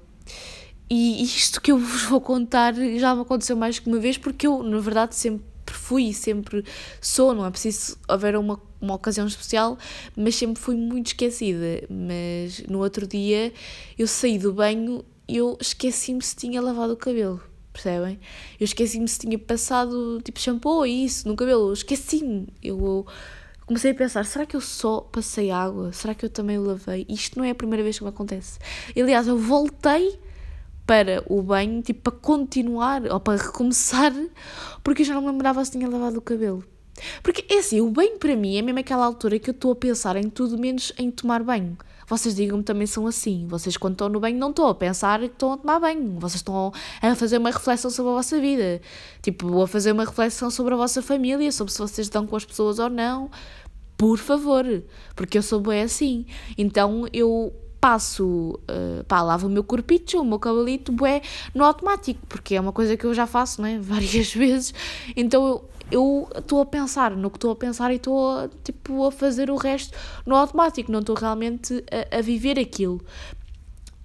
E 0.90 1.24
isto 1.24 1.62
que 1.62 1.72
eu 1.72 1.78
vos 1.78 2.04
vou 2.04 2.20
contar 2.20 2.74
já 2.74 3.16
me 3.16 3.22
aconteceu 3.22 3.56
mais 3.56 3.80
que 3.80 3.88
uma 3.88 4.00
vez, 4.00 4.18
porque 4.18 4.46
eu, 4.46 4.62
na 4.62 4.80
verdade, 4.80 5.16
sempre 5.16 5.46
fui 5.72 6.10
e 6.10 6.14
sempre 6.14 6.66
sou, 7.02 7.34
não 7.34 7.46
é 7.46 7.50
preciso 7.50 7.98
haver 8.08 8.36
uma, 8.36 8.62
uma 8.82 8.96
ocasião 8.96 9.26
especial, 9.26 9.78
mas 10.16 10.36
sempre 10.36 10.62
fui 10.62 10.76
muito 10.76 11.08
esquecida. 11.08 11.86
Mas 11.90 12.62
no 12.68 12.80
outro 12.80 13.08
dia 13.08 13.54
eu 13.98 14.06
saí 14.06 14.38
do 14.38 14.52
banho 14.52 15.04
e 15.28 15.38
eu 15.38 15.58
esqueci-me 15.62 16.22
se 16.22 16.36
tinha 16.36 16.62
lavado 16.62 16.94
o 16.94 16.98
cabelo, 16.98 17.42
percebem? 17.72 18.20
Eu 18.60 18.66
esqueci-me 18.66 19.08
se 19.08 19.20
tinha 19.20 19.40
passado 19.40 20.22
tipo 20.22 20.40
shampoo 20.42 20.80
ou 20.80 20.86
isso 20.86 21.26
no 21.28 21.38
cabelo, 21.38 21.72
esqueci-me. 21.72 22.48
Eu 22.62 23.08
comecei 23.66 23.92
a 23.92 23.96
pensar: 23.96 24.26
será 24.26 24.46
que 24.46 24.56
eu 24.56 24.62
só 24.62 25.02
passei 25.02 25.52
água? 25.52 25.92
Será 25.92 26.14
que 26.14 26.26
eu 26.26 26.30
também 26.30 26.58
o 26.58 26.64
lavei? 26.64 27.06
Isto 27.10 27.40
não 27.40 27.46
é 27.46 27.52
a 27.52 27.56
primeira 27.56 27.84
vez 27.84 27.98
que 27.98 28.04
me 28.04 28.10
acontece. 28.10 28.60
Aliás, 28.96 29.28
eu 29.28 29.38
voltei 29.38 30.20
para 30.86 31.24
o 31.28 31.42
banho, 31.42 31.82
tipo, 31.82 32.12
para 32.12 32.20
continuar 32.20 33.04
ou 33.06 33.20
para 33.20 33.42
recomeçar, 33.42 34.14
porque 34.84 35.02
eu 35.02 35.06
já 35.06 35.14
não 35.14 35.22
me 35.22 35.28
lembrava 35.28 35.64
se 35.64 35.72
tinha 35.72 35.88
lavado 35.88 36.18
o 36.18 36.22
cabelo. 36.22 36.64
Porque 37.22 37.46
é 37.52 37.60
assim, 37.60 37.82
o 37.82 37.90
banho 37.90 38.18
para 38.20 38.36
mim 38.36 38.58
é 38.58 38.62
mesmo 38.62 38.80
aquela 38.80 39.06
altura 39.06 39.40
que 39.40 39.50
eu 39.50 39.54
estou 39.54 39.72
a 39.72 39.76
pensar 39.76 40.16
em 40.16 40.30
tudo 40.30 40.58
menos 40.58 40.94
em 40.98 41.10
tomar 41.10 41.44
banho. 41.44 41.78
Vocês 42.08 42.36
digam-me 42.36 42.64
também 42.64 42.88
são 42.88 43.08
assim. 43.08 43.48
Vocês, 43.48 43.78
quando 43.78 43.94
estão 43.94 44.10
no 44.10 44.20
banho, 44.20 44.38
não 44.38 44.50
estão 44.50 44.68
a 44.68 44.76
pensar 44.76 45.20
que 45.20 45.26
estão 45.26 45.54
a 45.54 45.58
tomar 45.58 45.80
banho. 45.80 46.20
Vocês 46.20 46.36
estão 46.36 46.72
a 47.02 47.16
fazer 47.16 47.38
uma 47.38 47.52
reflexão 47.52 47.90
sobre 47.90 48.12
a 48.12 48.16
vossa 48.16 48.40
vida. 48.40 48.82
Tipo, 49.22 49.62
a 49.62 49.68
fazer 49.68 49.92
uma 49.92 50.06
reflexão 50.06 50.50
sobre 50.50 50.74
a 50.74 50.78
vossa 50.78 51.02
família, 51.02 51.52
sobre 51.52 51.72
se 51.72 51.80
vocês 51.80 52.08
estão 52.08 52.26
com 52.28 52.36
as 52.36 52.46
pessoas 52.46 52.80
ou 52.80 52.90
não. 52.90 53.30
Por 53.98 54.18
favor. 54.18 54.66
Porque 55.16 55.38
eu 55.38 55.44
sou 55.44 55.60
bem 55.60 55.82
assim. 55.84 56.26
Então 56.58 57.08
eu 57.14 57.54
passo, 57.84 58.58
uh, 58.62 59.04
pá, 59.10 59.22
lavo 59.22 59.48
o 59.48 59.50
meu 59.50 59.62
corpito, 59.62 60.18
o 60.18 60.24
meu 60.24 60.40
cabelito, 60.40 60.90
bué, 60.90 61.22
no 61.54 61.66
automático, 61.66 62.26
porque 62.30 62.56
é 62.56 62.62
uma 62.62 62.72
coisa 62.72 62.96
que 62.96 63.04
eu 63.04 63.14
já 63.14 63.28
faço, 63.28 63.62
né, 63.62 63.78
várias 63.84 64.34
vezes, 64.34 64.74
então 65.18 65.46
eu 65.46 65.70
eu 65.92 66.28
estou 66.36 66.62
a 66.62 66.66
pensar 66.66 67.12
no 67.16 67.30
que 67.30 67.38
estou 67.38 67.52
a 67.52 67.56
pensar 67.56 67.92
e 67.92 67.96
estou 67.96 68.50
tipo 68.64 69.06
a 69.06 69.12
fazer 69.12 69.50
o 69.50 69.56
resto 69.56 69.96
no 70.26 70.36
automático, 70.36 70.92
não 70.92 71.00
estou 71.00 71.16
realmente 71.16 71.84
a, 71.92 72.18
a, 72.18 72.22
viver 72.22 72.60
aquilo. 72.60 73.02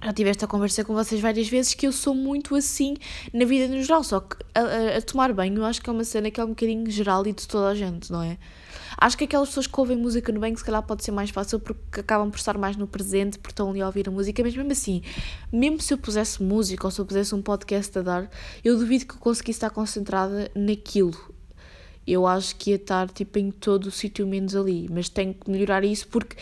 já 0.02 0.12
tive 0.12 0.30
esta 0.30 0.46
conversa 0.46 0.84
com 0.84 0.94
vocês 0.94 1.20
várias 1.20 1.48
vezes 1.48 1.74
que 1.74 1.86
eu 1.86 1.92
sou 1.92 2.14
muito 2.14 2.54
assim 2.54 2.96
na 3.32 3.44
vida 3.44 3.74
no 3.74 3.82
geral, 3.82 4.04
só 4.04 4.20
que 4.20 4.36
a, 4.54 4.98
a, 4.98 5.02
tomar 5.02 5.32
banho 5.32 5.56
eu 5.56 5.64
acho 5.64 5.80
que 5.80 5.88
é 5.88 5.92
uma 5.92 6.04
cena 6.04 6.30
que 6.30 6.40
é 6.40 6.44
um 6.44 6.48
bocadinho 6.48 6.90
geral 6.90 7.26
e 7.26 7.32
de 7.32 7.46
toda 7.46 7.68
a 7.68 7.74
gente, 7.74 8.12
não 8.12 8.22
é? 8.22 8.38
Acho 9.00 9.16
que 9.16 9.24
aquelas 9.24 9.48
pessoas 9.48 9.68
que 9.68 9.78
ouvem 9.78 9.96
música 9.96 10.32
no 10.32 10.40
banho 10.40 10.58
se 10.58 10.64
calhar 10.64 10.82
pode 10.82 11.04
ser 11.04 11.12
mais 11.12 11.30
fácil 11.30 11.60
porque 11.60 12.00
acabam 12.00 12.30
por 12.30 12.38
estar 12.38 12.58
mais 12.58 12.76
no 12.76 12.86
presente, 12.86 13.38
porque 13.38 13.52
estão 13.52 13.70
ali 13.70 13.80
a 13.80 13.86
ouvir 13.86 14.08
a 14.08 14.10
música, 14.10 14.42
mas 14.42 14.56
mesmo 14.56 14.72
assim, 14.72 15.02
mesmo 15.52 15.80
se 15.80 15.94
eu 15.94 15.98
pusesse 15.98 16.42
música 16.42 16.84
ou 16.84 16.90
se 16.90 17.00
eu 17.00 17.06
pusesse 17.06 17.32
um 17.32 17.40
podcast 17.40 17.96
a 17.96 18.02
dar, 18.02 18.30
eu 18.64 18.76
duvido 18.76 19.06
que 19.06 19.14
eu 19.14 19.18
conseguisse 19.18 19.58
estar 19.58 19.70
concentrada 19.70 20.50
naquilo. 20.52 21.37
Eu 22.10 22.26
acho 22.26 22.56
que 22.56 22.70
ia 22.70 22.76
estar 22.76 23.08
tipo 23.10 23.38
em 23.38 23.50
todo 23.50 23.86
o 23.86 23.90
sítio 23.90 24.26
menos 24.26 24.56
ali, 24.56 24.88
mas 24.90 25.08
tenho 25.08 25.34
que 25.34 25.50
melhorar 25.50 25.84
isso 25.84 26.08
porque 26.08 26.36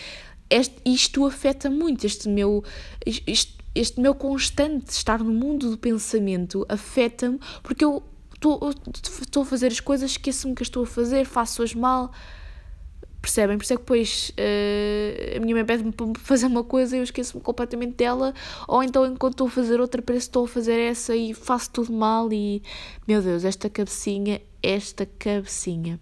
este, 0.48 0.76
isto 0.84 1.26
afeta 1.26 1.68
muito, 1.68 2.06
este 2.06 2.28
meu, 2.28 2.62
este, 3.04 3.56
este 3.74 4.00
meu 4.00 4.14
constante 4.14 4.90
estar 4.90 5.18
no 5.18 5.32
mundo 5.32 5.70
do 5.70 5.76
pensamento 5.76 6.64
afeta-me 6.68 7.40
porque 7.62 7.84
eu 7.84 8.02
estou 8.34 9.42
a 9.42 9.46
fazer 9.46 9.68
as 9.68 9.80
coisas, 9.80 10.12
esqueço-me 10.12 10.54
que 10.54 10.62
estou 10.62 10.84
a 10.84 10.86
fazer, 10.86 11.24
faço-as 11.24 11.74
mal. 11.74 12.12
Percebem? 13.26 13.58
Por 13.58 13.64
isso 13.64 13.72
é 13.72 13.76
que 13.76 13.82
depois 13.82 14.32
uh, 14.38 15.36
a 15.36 15.40
minha 15.40 15.52
mãe 15.52 15.64
pede-me 15.64 15.90
para 15.90 16.06
fazer 16.20 16.46
uma 16.46 16.62
coisa 16.62 16.94
e 16.94 17.00
eu 17.00 17.02
esqueço-me 17.02 17.42
completamente 17.42 17.96
dela, 17.96 18.32
ou 18.68 18.84
então 18.84 19.04
enquanto 19.04 19.32
estou 19.32 19.48
a 19.48 19.50
fazer 19.50 19.80
outra, 19.80 20.00
parece 20.00 20.26
que 20.26 20.28
estou 20.28 20.44
a 20.44 20.48
fazer 20.48 20.78
essa 20.78 21.16
e 21.16 21.34
faço 21.34 21.70
tudo 21.72 21.92
mal. 21.92 22.32
E 22.32 22.62
meu 23.04 23.20
Deus, 23.20 23.44
esta 23.44 23.68
cabecinha, 23.68 24.40
esta 24.62 25.04
cabecinha. 25.18 25.98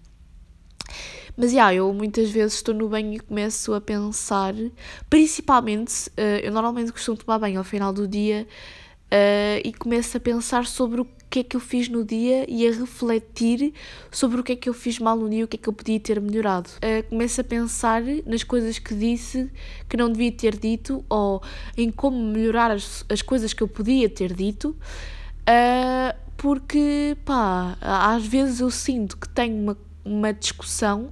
Mas, 1.34 1.52
yeah, 1.52 1.74
eu 1.74 1.94
muitas 1.94 2.30
vezes 2.30 2.56
estou 2.56 2.74
no 2.74 2.90
banho 2.90 3.14
e 3.14 3.18
começo 3.18 3.72
a 3.72 3.80
pensar, 3.80 4.54
principalmente, 5.08 6.10
uh, 6.10 6.40
eu 6.42 6.52
normalmente 6.52 6.92
costumo 6.92 7.16
tomar 7.16 7.38
banho 7.38 7.56
ao 7.56 7.64
final 7.64 7.90
do 7.90 8.06
dia 8.06 8.46
uh, 9.12 9.60
e 9.64 9.72
começo 9.72 10.16
a 10.16 10.20
pensar 10.20 10.66
sobre 10.66 11.00
o 11.00 11.06
que 11.28 11.40
é 11.40 11.44
que 11.44 11.56
eu 11.56 11.60
fiz 11.60 11.88
no 11.88 12.04
dia 12.04 12.44
e 12.48 12.66
a 12.66 12.70
refletir 12.70 13.72
sobre 14.10 14.40
o 14.40 14.44
que 14.44 14.52
é 14.52 14.56
que 14.56 14.68
eu 14.68 14.74
fiz 14.74 14.98
mal 14.98 15.16
no 15.16 15.28
dia 15.28 15.40
e 15.40 15.44
o 15.44 15.48
que 15.48 15.56
é 15.56 15.58
que 15.58 15.68
eu 15.68 15.72
podia 15.72 15.98
ter 15.98 16.20
melhorado. 16.20 16.70
Uh, 16.76 17.08
começo 17.08 17.40
a 17.40 17.44
pensar 17.44 18.02
nas 18.26 18.44
coisas 18.44 18.78
que 18.78 18.94
disse 18.94 19.50
que 19.88 19.96
não 19.96 20.10
devia 20.10 20.32
ter 20.32 20.56
dito 20.56 21.04
ou 21.08 21.42
em 21.76 21.90
como 21.90 22.22
melhorar 22.22 22.70
as, 22.70 23.04
as 23.08 23.22
coisas 23.22 23.52
que 23.52 23.62
eu 23.62 23.68
podia 23.68 24.08
ter 24.08 24.32
dito. 24.32 24.76
Uh, 25.40 26.16
porque, 26.36 27.16
pá, 27.24 27.76
às 27.80 28.26
vezes 28.26 28.60
eu 28.60 28.70
sinto 28.70 29.16
que 29.16 29.28
tenho 29.28 29.56
uma 29.56 29.76
uma 30.04 30.32
discussão 30.32 31.10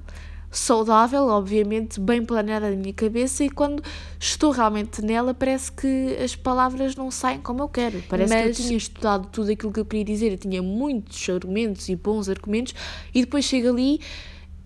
saudável, 0.52 1.26
obviamente 1.28 1.98
bem 1.98 2.22
planeada 2.22 2.70
na 2.70 2.76
minha 2.76 2.92
cabeça, 2.92 3.42
e 3.42 3.50
quando 3.50 3.82
estou 4.20 4.50
realmente 4.50 5.02
nela, 5.02 5.32
parece 5.32 5.72
que 5.72 6.16
as 6.22 6.36
palavras 6.36 6.94
não 6.94 7.10
saem 7.10 7.40
como 7.40 7.62
eu 7.62 7.68
quero. 7.68 8.02
Parece 8.08 8.34
Mas... 8.34 8.56
que 8.56 8.62
eu 8.62 8.66
tinha 8.66 8.76
estudado 8.76 9.28
tudo 9.32 9.50
aquilo 9.50 9.72
que 9.72 9.80
eu 9.80 9.84
queria 9.86 10.04
dizer, 10.04 10.32
eu 10.32 10.38
tinha 10.38 10.62
muitos 10.62 11.28
argumentos 11.30 11.88
e 11.88 11.96
bons 11.96 12.28
argumentos, 12.28 12.74
e 13.14 13.22
depois 13.22 13.46
chego 13.46 13.70
ali. 13.70 13.98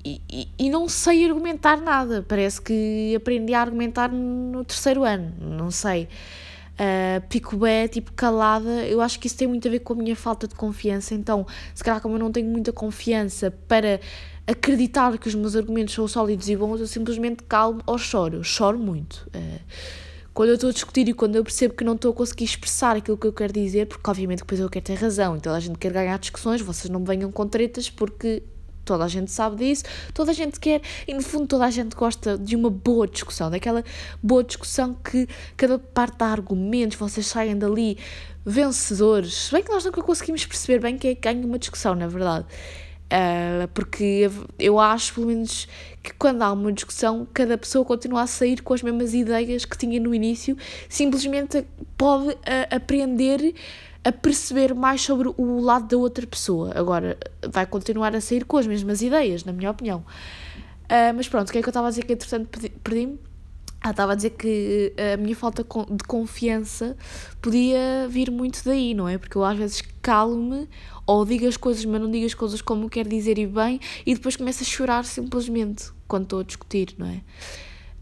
E, 0.04 0.20
e, 0.30 0.48
e 0.56 0.70
não 0.70 0.88
sei 0.88 1.28
argumentar 1.28 1.80
nada. 1.80 2.24
Parece 2.28 2.62
que 2.62 3.12
aprendi 3.16 3.52
a 3.54 3.60
argumentar 3.60 4.08
no 4.08 4.64
terceiro 4.64 5.02
ano. 5.02 5.34
Não 5.40 5.68
sei. 5.72 6.04
Uh, 6.74 7.24
fico 7.28 7.56
bem, 7.56 7.88
tipo, 7.88 8.12
calada. 8.12 8.86
Eu 8.86 9.00
acho 9.00 9.18
que 9.18 9.26
isso 9.26 9.36
tem 9.36 9.48
muito 9.48 9.66
a 9.66 9.70
ver 9.70 9.80
com 9.80 9.94
a 9.94 9.96
minha 9.96 10.14
falta 10.14 10.46
de 10.46 10.54
confiança. 10.54 11.12
Então, 11.12 11.44
se 11.74 11.82
calhar, 11.82 12.00
como 12.00 12.14
eu 12.14 12.18
não 12.20 12.30
tenho 12.30 12.46
muita 12.48 12.72
confiança 12.72 13.50
para 13.66 13.98
acreditar 14.46 15.16
que 15.18 15.28
os 15.28 15.34
meus 15.34 15.56
argumentos 15.56 15.94
são 15.94 16.06
sólidos 16.06 16.48
e 16.48 16.56
bons, 16.56 16.80
eu 16.80 16.86
simplesmente 16.86 17.42
calmo 17.42 17.80
ou 17.86 17.98
choro. 17.98 18.36
Eu 18.36 18.44
choro 18.44 18.78
muito. 18.78 19.28
Uh, 19.34 19.60
quando 20.32 20.50
eu 20.50 20.56
estou 20.56 20.68
a 20.68 20.72
discutir 20.72 21.08
e 21.08 21.14
quando 21.14 21.36
eu 21.36 21.42
percebo 21.42 21.74
que 21.74 21.82
não 21.82 21.94
estou 21.94 22.10
a 22.10 22.14
conseguir 22.14 22.44
expressar 22.44 22.96
aquilo 22.96 23.16
que 23.16 23.26
eu 23.26 23.32
quero 23.32 23.54
dizer, 23.54 23.86
porque 23.86 24.08
obviamente 24.10 24.40
depois 24.40 24.60
eu 24.60 24.68
quero 24.68 24.84
ter 24.84 24.94
razão, 24.94 25.34
então 25.34 25.54
a 25.54 25.58
gente 25.58 25.78
quer 25.78 25.90
ganhar 25.90 26.18
discussões, 26.18 26.60
vocês 26.60 26.90
não 26.90 27.00
me 27.00 27.06
venham 27.06 27.32
com 27.32 27.48
tretas 27.48 27.88
porque 27.88 28.42
toda 28.84 29.02
a 29.02 29.08
gente 29.08 29.30
sabe 29.30 29.56
disso, 29.56 29.84
toda 30.12 30.32
a 30.32 30.34
gente 30.34 30.60
quer, 30.60 30.82
e 31.08 31.14
no 31.14 31.22
fundo 31.22 31.46
toda 31.46 31.64
a 31.64 31.70
gente 31.70 31.96
gosta 31.96 32.36
de 32.36 32.54
uma 32.54 32.68
boa 32.68 33.06
discussão, 33.08 33.50
daquela 33.50 33.82
boa 34.22 34.44
discussão 34.44 34.92
que 34.92 35.26
cada 35.56 35.78
parte 35.78 36.18
dá 36.18 36.26
argumentos, 36.26 36.98
vocês 36.98 37.26
saem 37.26 37.56
dali 37.56 37.96
vencedores, 38.44 39.34
se 39.34 39.52
bem 39.52 39.62
que 39.62 39.70
nós 39.70 39.86
nunca 39.86 40.02
conseguimos 40.02 40.44
perceber 40.44 40.80
bem 40.80 40.98
quem 40.98 41.12
é 41.12 41.14
que 41.14 41.20
ganha 41.22 41.46
uma 41.46 41.58
discussão, 41.58 41.94
na 41.94 42.06
verdade. 42.06 42.44
Uh, 43.06 43.68
porque 43.68 44.28
eu 44.58 44.80
acho, 44.80 45.14
pelo 45.14 45.28
menos, 45.28 45.68
que 46.02 46.12
quando 46.14 46.42
há 46.42 46.52
uma 46.52 46.72
discussão, 46.72 47.26
cada 47.32 47.56
pessoa 47.56 47.84
continua 47.84 48.22
a 48.22 48.26
sair 48.26 48.62
com 48.62 48.74
as 48.74 48.82
mesmas 48.82 49.14
ideias 49.14 49.64
que 49.64 49.78
tinha 49.78 50.00
no 50.00 50.12
início, 50.12 50.56
simplesmente 50.88 51.64
pode 51.96 52.30
uh, 52.30 52.36
aprender 52.68 53.54
a 54.02 54.10
perceber 54.10 54.74
mais 54.74 55.02
sobre 55.02 55.32
o 55.36 55.60
lado 55.60 55.88
da 55.88 55.96
outra 55.96 56.26
pessoa. 56.26 56.72
Agora, 56.74 57.16
vai 57.48 57.66
continuar 57.66 58.14
a 58.14 58.20
sair 58.20 58.44
com 58.44 58.56
as 58.56 58.66
mesmas 58.66 59.02
ideias, 59.02 59.44
na 59.44 59.52
minha 59.52 59.70
opinião. 59.70 60.04
Uh, 60.84 61.14
mas 61.14 61.28
pronto, 61.28 61.48
o 61.48 61.52
que 61.52 61.58
é 61.58 61.62
que 61.62 61.68
eu 61.68 61.70
estava 61.70 61.88
a 61.88 61.90
dizer 61.90 62.04
que 62.04 62.12
entretanto 62.12 62.60
perdi-me? 62.82 63.18
Ah, 63.86 63.90
estava 63.90 64.12
a 64.12 64.14
dizer 64.16 64.30
que 64.30 64.92
a 65.14 65.16
minha 65.16 65.36
falta 65.36 65.62
de 65.62 66.04
confiança 66.08 66.96
podia 67.40 68.08
vir 68.10 68.32
muito 68.32 68.64
daí, 68.64 68.92
não 68.94 69.08
é? 69.08 69.16
Porque 69.16 69.38
eu 69.38 69.44
às 69.44 69.56
vezes 69.56 69.80
calo-me 70.02 70.68
ou 71.06 71.24
digo 71.24 71.46
as 71.46 71.56
coisas, 71.56 71.84
mas 71.84 72.00
não 72.00 72.10
digo 72.10 72.26
as 72.26 72.34
coisas 72.34 72.60
como 72.60 72.90
quero 72.90 73.08
dizer 73.08 73.38
e 73.38 73.46
bem, 73.46 73.78
e 74.04 74.12
depois 74.12 74.34
começo 74.34 74.64
a 74.64 74.66
chorar 74.66 75.04
simplesmente 75.04 75.92
quando 76.08 76.24
estou 76.24 76.40
a 76.40 76.42
discutir, 76.42 76.96
não 76.98 77.06
é? 77.06 77.22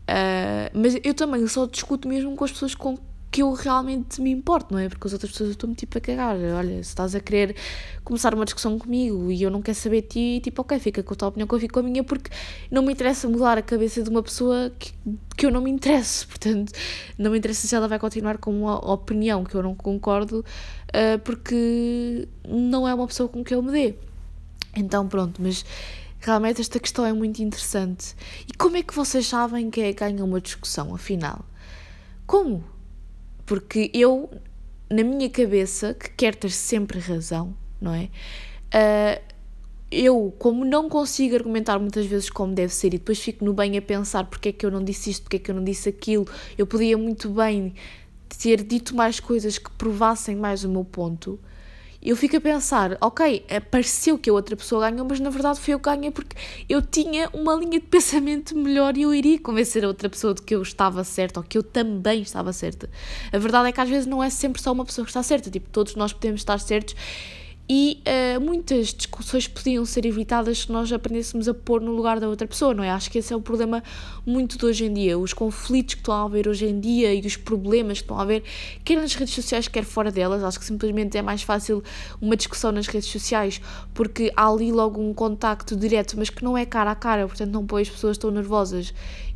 Uh, 0.08 0.70
mas 0.72 0.96
eu 1.04 1.12
também 1.12 1.46
só 1.46 1.66
discuto 1.66 2.08
mesmo 2.08 2.34
com 2.34 2.44
as 2.44 2.52
pessoas 2.52 2.74
com 2.74 2.96
que 3.34 3.42
eu 3.42 3.52
realmente 3.52 4.20
me 4.20 4.30
importo, 4.30 4.72
não 4.72 4.78
é? 4.78 4.88
Porque 4.88 5.08
as 5.08 5.12
outras 5.12 5.32
pessoas 5.32 5.48
eu 5.48 5.52
estou-me 5.54 5.74
tipo 5.74 5.98
a 5.98 6.00
cagar. 6.00 6.36
Olha, 6.36 6.74
se 6.74 6.90
estás 6.90 7.16
a 7.16 7.20
querer 7.20 7.56
começar 8.04 8.32
uma 8.32 8.44
discussão 8.44 8.78
comigo 8.78 9.28
e 9.28 9.42
eu 9.42 9.50
não 9.50 9.60
quero 9.60 9.76
saber 9.76 10.02
de 10.02 10.06
ti, 10.06 10.40
tipo, 10.40 10.62
ok, 10.62 10.78
fica 10.78 11.02
com 11.02 11.14
a 11.14 11.16
tua 11.16 11.28
opinião 11.30 11.48
que 11.48 11.52
eu 11.52 11.58
fico 11.58 11.74
com 11.74 11.80
a 11.80 11.82
minha, 11.82 12.04
porque 12.04 12.30
não 12.70 12.82
me 12.82 12.92
interessa 12.92 13.28
mudar 13.28 13.58
a 13.58 13.62
cabeça 13.62 14.04
de 14.04 14.08
uma 14.08 14.22
pessoa 14.22 14.70
que, 14.78 14.92
que 15.36 15.46
eu 15.46 15.50
não 15.50 15.60
me 15.60 15.68
interesso. 15.68 16.28
Portanto, 16.30 16.72
não 17.18 17.32
me 17.32 17.38
interessa 17.38 17.66
se 17.66 17.74
ela 17.74 17.88
vai 17.88 17.98
continuar 17.98 18.38
com 18.38 18.52
uma 18.52 18.76
opinião 18.88 19.42
que 19.42 19.56
eu 19.56 19.64
não 19.64 19.74
concordo, 19.74 20.44
uh, 20.90 21.18
porque 21.24 22.28
não 22.48 22.86
é 22.86 22.94
uma 22.94 23.08
pessoa 23.08 23.28
com 23.28 23.42
quem 23.42 23.56
eu 23.56 23.62
me 23.62 23.72
dê. 23.72 23.96
Então, 24.76 25.08
pronto, 25.08 25.42
mas 25.42 25.64
realmente 26.20 26.60
esta 26.60 26.78
questão 26.78 27.04
é 27.04 27.12
muito 27.12 27.42
interessante. 27.42 28.14
E 28.48 28.56
como 28.56 28.76
é 28.76 28.82
que 28.84 28.94
vocês 28.94 29.26
sabem 29.26 29.72
que 29.72 29.80
é 29.80 29.92
ganha 29.92 30.24
uma 30.24 30.40
discussão, 30.40 30.94
afinal? 30.94 31.44
Como? 32.28 32.73
Porque 33.46 33.90
eu, 33.92 34.30
na 34.90 35.02
minha 35.02 35.28
cabeça, 35.28 35.94
que 35.94 36.10
quero 36.10 36.36
ter 36.36 36.50
sempre 36.50 36.98
razão, 36.98 37.54
não 37.80 37.94
é? 37.94 38.08
Uh, 38.74 39.34
eu, 39.90 40.34
como 40.38 40.64
não 40.64 40.88
consigo 40.88 41.36
argumentar 41.36 41.78
muitas 41.78 42.06
vezes 42.06 42.28
como 42.28 42.52
deve 42.52 42.74
ser 42.74 42.88
e 42.88 42.98
depois 42.98 43.20
fico 43.20 43.44
no 43.44 43.52
bem 43.52 43.78
a 43.78 43.82
pensar 43.82 44.24
porque 44.24 44.48
é 44.48 44.52
que 44.52 44.66
eu 44.66 44.70
não 44.70 44.82
disse 44.82 45.10
isto, 45.10 45.22
porque 45.22 45.36
é 45.36 45.38
que 45.38 45.50
eu 45.50 45.54
não 45.54 45.62
disse 45.62 45.88
aquilo, 45.88 46.26
eu 46.58 46.66
podia 46.66 46.98
muito 46.98 47.28
bem 47.28 47.74
ter 48.42 48.62
dito 48.64 48.96
mais 48.96 49.20
coisas 49.20 49.58
que 49.58 49.70
provassem 49.70 50.34
mais 50.34 50.64
o 50.64 50.68
meu 50.68 50.84
ponto 50.84 51.38
eu 52.04 52.16
fico 52.16 52.36
a 52.36 52.40
pensar, 52.40 52.98
ok, 53.00 53.44
pareceu 53.70 54.18
que 54.18 54.28
a 54.28 54.32
outra 54.32 54.54
pessoa 54.54 54.90
ganhou, 54.90 55.06
mas 55.08 55.20
na 55.20 55.30
verdade 55.30 55.58
foi 55.58 55.72
eu 55.72 55.80
que 55.80 55.88
ganhei 55.88 56.10
porque 56.10 56.36
eu 56.68 56.82
tinha 56.82 57.30
uma 57.32 57.54
linha 57.54 57.80
de 57.80 57.86
pensamento 57.86 58.56
melhor 58.56 58.96
e 58.96 59.02
eu 59.02 59.14
iria 59.14 59.38
convencer 59.38 59.84
a 59.84 59.88
outra 59.88 60.10
pessoa 60.10 60.34
de 60.34 60.42
que 60.42 60.54
eu 60.54 60.60
estava 60.60 61.02
certa 61.02 61.40
ou 61.40 61.44
que 61.44 61.56
eu 61.56 61.62
também 61.62 62.20
estava 62.20 62.52
certa. 62.52 62.90
A 63.32 63.38
verdade 63.38 63.70
é 63.70 63.72
que 63.72 63.80
às 63.80 63.88
vezes 63.88 64.06
não 64.06 64.22
é 64.22 64.28
sempre 64.28 64.60
só 64.60 64.70
uma 64.70 64.84
pessoa 64.84 65.04
que 65.04 65.10
está 65.10 65.22
certa, 65.22 65.50
tipo, 65.50 65.70
todos 65.70 65.94
nós 65.94 66.12
podemos 66.12 66.42
estar 66.42 66.58
certos 66.58 66.94
e 67.66 68.02
uh, 68.06 68.40
muitas 68.40 68.92
discussões 68.92 69.48
podiam 69.48 69.86
ser 69.86 70.04
evitadas 70.04 70.58
se 70.58 70.72
nós 70.72 70.92
aprendêssemos 70.92 71.48
a 71.48 71.54
pôr 71.54 71.80
no 71.80 71.92
lugar 71.92 72.20
da 72.20 72.28
outra 72.28 72.46
pessoa, 72.46 72.74
não 72.74 72.84
é? 72.84 72.90
Acho 72.90 73.10
que 73.10 73.18
esse 73.18 73.32
é 73.32 73.36
o 73.36 73.40
problema 73.40 73.82
muito 74.26 74.58
de 74.58 74.66
hoje 74.66 74.84
em 74.84 74.92
dia. 74.92 75.18
Os 75.18 75.32
conflitos 75.32 75.94
que 75.94 76.00
estão 76.02 76.14
a 76.14 76.24
haver 76.24 76.46
hoje 76.46 76.66
em 76.66 76.78
dia 76.78 77.14
e 77.14 77.20
os 77.20 77.36
problemas 77.36 77.98
que 77.98 78.04
estão 78.04 78.18
a 78.18 78.22
haver, 78.22 78.42
quer 78.84 78.96
nas 78.96 79.14
redes 79.14 79.34
sociais, 79.34 79.66
quer 79.66 79.84
fora 79.84 80.10
delas. 80.10 80.44
Acho 80.44 80.58
que 80.58 80.66
simplesmente 80.66 81.16
é 81.16 81.22
mais 81.22 81.42
fácil 81.42 81.82
uma 82.20 82.36
discussão 82.36 82.70
nas 82.70 82.86
redes 82.86 83.08
sociais 83.08 83.62
porque 83.94 84.30
há 84.36 84.46
ali 84.46 84.70
logo 84.70 85.00
um 85.00 85.14
contacto 85.14 85.74
direto, 85.74 86.16
mas 86.18 86.28
que 86.28 86.44
não 86.44 86.58
é 86.58 86.66
cara 86.66 86.90
a 86.90 86.94
cara, 86.94 87.26
portanto 87.26 87.50
não 87.50 87.66
põe 87.66 87.80
as 87.80 87.88
pessoas 87.88 88.18
tão 88.18 88.30
nervosas 88.30 88.92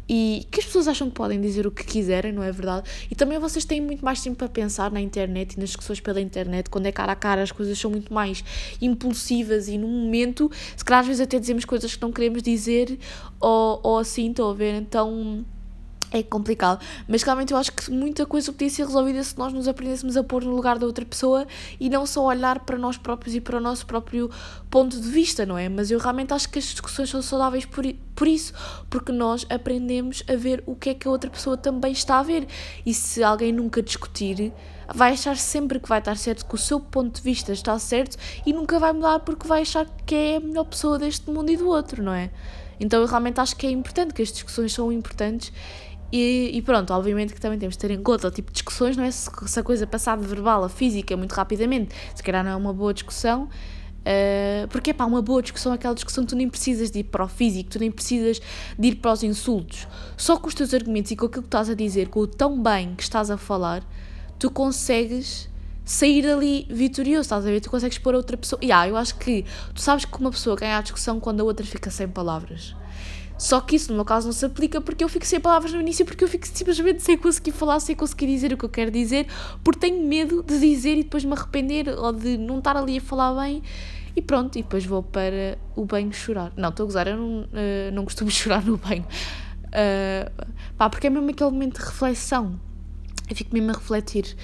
e 0.09 0.47
que 0.51 0.61
as 0.61 0.67
pessoas 0.67 0.89
acham 0.89 1.09
que 1.09 1.15
podem 1.15 1.41
dizer 1.41 1.67
o 1.67 1.71
que 1.71 1.85
quiserem, 1.85 2.33
não 2.33 2.43
é 2.43 2.51
verdade? 2.51 2.89
E 3.11 3.15
também 3.15 3.39
vocês 3.39 3.65
têm 3.65 3.81
muito 3.81 4.05
mais 4.05 4.23
tempo 4.23 4.37
para 4.37 4.49
pensar 4.49 4.91
na 4.91 5.01
internet 5.01 5.53
e 5.53 5.61
nas 5.61 5.71
discussões 5.71 6.01
pela 6.01 6.21
internet, 6.21 6.71
quando 6.71 6.87
é 6.87 6.93
cara 6.93 7.13
a 7.13 7.17
cara 7.17 7.43
as 7.43 7.53
coisas 7.53 7.79
são 7.79 7.91
muito 7.91 8.13
mais 8.13 8.43
impulsivas 8.81 9.69
e 9.69 9.77
no 9.77 9.89
momento, 9.89 10.51
se 10.77 10.85
calhar 10.85 11.01
às 11.01 11.07
vezes 11.07 11.21
até 11.21 11.39
dizemos 11.39 11.65
coisas 11.65 11.95
que 11.95 12.01
não 12.01 12.13
queremos 12.13 12.43
dizer 12.43 12.99
ou, 13.41 13.81
ou 13.83 13.99
assim, 13.99 14.31
estão 14.31 14.51
a 14.51 14.55
ver? 14.55 14.75
Então 14.75 15.45
é 16.11 16.23
complicado, 16.23 16.85
mas 17.07 17.23
realmente 17.23 17.53
eu 17.53 17.59
acho 17.59 17.73
que 17.73 17.91
muita 17.91 18.25
coisa 18.25 18.53
podia 18.53 18.71
ser 18.71 18.87
resolvida 18.87 19.23
se 19.23 19.37
nós 19.39 19.53
nos 19.53 19.69
aprendêssemos 19.69 20.17
a 20.17 20.25
pôr 20.25 20.45
no 20.45 20.55
lugar 20.55 20.79
da 20.79 20.87
outra 20.87 21.05
pessoa 21.05 21.47
e 21.79 21.91
não 21.91 22.07
só 22.07 22.25
olhar 22.25 22.61
para 22.61 22.79
nós 22.79 22.97
próprios 22.97 23.35
e 23.35 23.41
para 23.41 23.59
o 23.59 23.61
nosso 23.61 23.87
próprio 23.87 24.31
ponto 24.71 25.01
de 25.01 25.09
vista, 25.09 25.45
não 25.45 25.59
é? 25.59 25.69
Mas 25.69 25.91
eu 25.91 25.99
realmente 25.99 26.33
acho 26.33 26.49
que 26.49 26.59
as 26.59 26.65
discussões 26.67 27.11
são 27.11 27.21
saudáveis 27.21 27.65
por, 27.65 27.85
por 28.15 28.27
isso, 28.27 28.53
porque 28.89 29.13
nós 29.13 29.47
aprendemos 29.51 30.23
a 30.29 30.37
ver 30.37 30.63
o 30.67 30.75
que 30.75 30.91
é 30.91 30.95
que 30.95 31.07
a 31.07 31.11
outra 31.11 31.31
pessoa 31.31 31.57
também 31.57 31.93
está 31.93 32.19
a 32.19 32.23
ver. 32.23 32.47
E 32.85 32.95
se 32.95 33.23
alguém 33.23 33.53
nunca 33.53 33.83
discutir, 33.83 34.53
vai 34.93 35.13
achar 35.13 35.37
sempre 35.37 35.79
que 35.79 35.89
vai 35.89 35.99
estar 35.99 36.17
certo, 36.17 36.47
que 36.47 36.55
o 36.55 36.59
seu 36.59 36.81
ponto 36.81 37.17
de 37.17 37.23
vista 37.23 37.53
está 37.53 37.79
certo 37.79 38.17
e 38.47 38.53
nunca 38.53 38.79
vai 38.79 38.93
mudar 38.93 39.21
porque 39.21 39.47
vai 39.47 39.63
achar 39.63 39.87
que 40.07 40.15
é 40.15 40.37
a 40.37 40.41
melhor 40.41 40.65
pessoa 40.65 40.99
deste 40.99 41.31
mundo 41.31 41.51
e 41.51 41.57
do 41.57 41.69
outro, 41.69 42.03
não 42.03 42.13
é? 42.13 42.31
Então 42.81 43.01
eu 43.01 43.07
realmente 43.07 43.41
acho 43.41 43.57
que 43.57 43.67
é 43.67 43.71
importante, 43.71 44.15
que 44.15 44.23
as 44.23 44.33
discussões 44.33 44.73
são 44.73 44.91
importantes 44.93 45.53
e, 46.11 46.51
e, 46.55 46.63
pronto, 46.63 46.93
obviamente 46.93 47.35
que 47.35 47.41
também 47.41 47.59
temos 47.59 47.75
de 47.77 47.81
ter 47.81 47.91
em 47.91 48.03
conta 48.03 48.29
o 48.29 48.31
tipo 48.31 48.51
de 48.51 48.55
discussões, 48.55 48.97
não 48.97 49.05
é? 49.05 49.11
Se, 49.11 49.31
se 49.47 49.61
a 49.61 49.63
coisa 49.63 49.87
passar 49.87 50.17
de 50.17 50.27
verbal 50.27 50.65
a 50.65 50.69
física 50.69 51.17
muito 51.17 51.33
rapidamente, 51.33 51.95
se 52.15 52.23
calhar 52.23 52.43
não 52.43 52.51
é 52.53 52.57
uma 52.57 52.73
boa 52.73 52.95
discussão, 52.95 53.45
uh, 53.45 54.69
porque 54.69 54.91
é 54.91 54.93
pá, 54.95 55.05
uma 55.05 55.21
boa 55.21 55.43
discussão 55.43 55.73
é 55.73 55.75
aquela 55.75 55.95
discussão 55.95 56.25
tu 56.25 56.35
nem 56.35 56.49
precisas 56.49 56.91
de 56.91 57.01
ir 57.01 57.05
para 57.05 57.25
o 57.25 57.29
físico, 57.29 57.71
tu 57.71 57.79
nem 57.79 57.91
precisas 57.91 58.41
de 58.79 58.89
ir 58.89 58.97
para 58.97 59.13
os 59.13 59.23
insultos. 59.23 59.87
Só 60.17 60.39
com 60.39 60.49
os 60.49 60.55
teus 60.55 60.73
argumentos 60.73 61.11
e 61.11 61.17
com 61.17 61.27
aquilo 61.27 61.43
que 61.43 61.49
estás 61.49 61.69
a 61.69 61.75
dizer, 61.75 62.09
com 62.09 62.21
o 62.21 62.27
tão 62.27 62.63
bem 62.63 62.95
que 62.95 63.03
estás 63.03 63.31
a 63.31 63.37
falar, 63.37 63.83
tu 64.39 64.51
consegues 64.51 65.49
sair 65.85 66.27
ali 66.27 66.67
vitorioso, 66.71 67.23
estás 67.23 67.47
a 67.47 67.51
ver? 67.51 67.61
Tu 67.61 67.71
consegues 67.71 67.99
pôr 67.99 68.15
a 68.15 68.19
outra 68.19 68.37
pessoa. 68.37 68.61
E 68.63 68.71
ah, 68.71 68.87
eu 68.87 68.97
acho 68.97 69.15
que 69.17 69.45
tu 69.75 69.81
sabes 69.81 70.05
que 70.05 70.19
uma 70.19 70.31
pessoa 70.31 70.55
ganha 70.55 70.79
a 70.79 70.83
discussão 70.83 71.19
quando 71.19 71.41
a 71.41 71.45
outra 71.45 71.67
fica 71.67 71.91
sem 71.91 72.07
palavras. 72.09 72.75
Só 73.39 73.61
que 73.61 73.77
isso 73.77 73.91
no 73.91 73.97
meu 73.97 74.05
caso 74.05 74.27
não 74.27 74.33
se 74.33 74.45
aplica 74.45 74.81
porque 74.81 75.05
eu 75.05 75.09
fico 75.09 75.25
sem 75.25 75.39
palavras 75.39 75.73
no 75.73 75.81
início, 75.81 76.05
porque 76.05 76.25
eu 76.25 76.29
fico 76.29 76.47
simplesmente 76.47 77.03
sem 77.03 77.17
conseguir 77.17 77.53
falar, 77.53 77.79
sem 77.79 77.95
conseguir 77.95 78.27
dizer 78.27 78.53
o 78.53 78.57
que 78.57 78.65
eu 78.65 78.69
quero 78.69 78.91
dizer, 78.91 79.29
porque 79.63 79.79
tenho 79.79 80.05
medo 80.05 80.43
de 80.43 80.59
dizer 80.59 80.99
e 80.99 81.05
depois 81.05 81.25
me 81.25 81.33
arrepender 81.33 81.89
ou 81.89 82.13
de 82.13 82.37
não 82.37 82.59
estar 82.59 82.77
ali 82.77 82.99
a 82.99 83.01
falar 83.01 83.41
bem. 83.41 83.63
E 84.17 84.21
pronto, 84.21 84.59
e 84.59 84.63
depois 84.63 84.85
vou 84.85 85.01
para 85.01 85.57
o 85.77 85.85
banho 85.85 86.13
chorar. 86.13 86.53
Não, 86.57 86.71
estou 86.71 86.83
a 86.83 86.87
gozar, 86.87 87.07
eu 87.07 87.17
não, 87.17 87.43
uh, 87.43 87.93
não 87.93 88.05
costumo 88.05 88.29
chorar 88.33 88.65
no 88.65 88.77
banho. 88.77 89.07
Uh, 89.67 90.45
pá, 90.77 90.91
porque 90.91 91.07
é 91.07 91.11
mesmo 91.11 91.31
aquele 91.31 91.51
momento 91.51 91.79
de 91.79 91.87
reflexão. 91.87 92.59
Eu 93.31 93.37
fico 93.37 93.55
mesmo 93.55 93.71
a 93.71 93.75
refletir. 93.75 94.37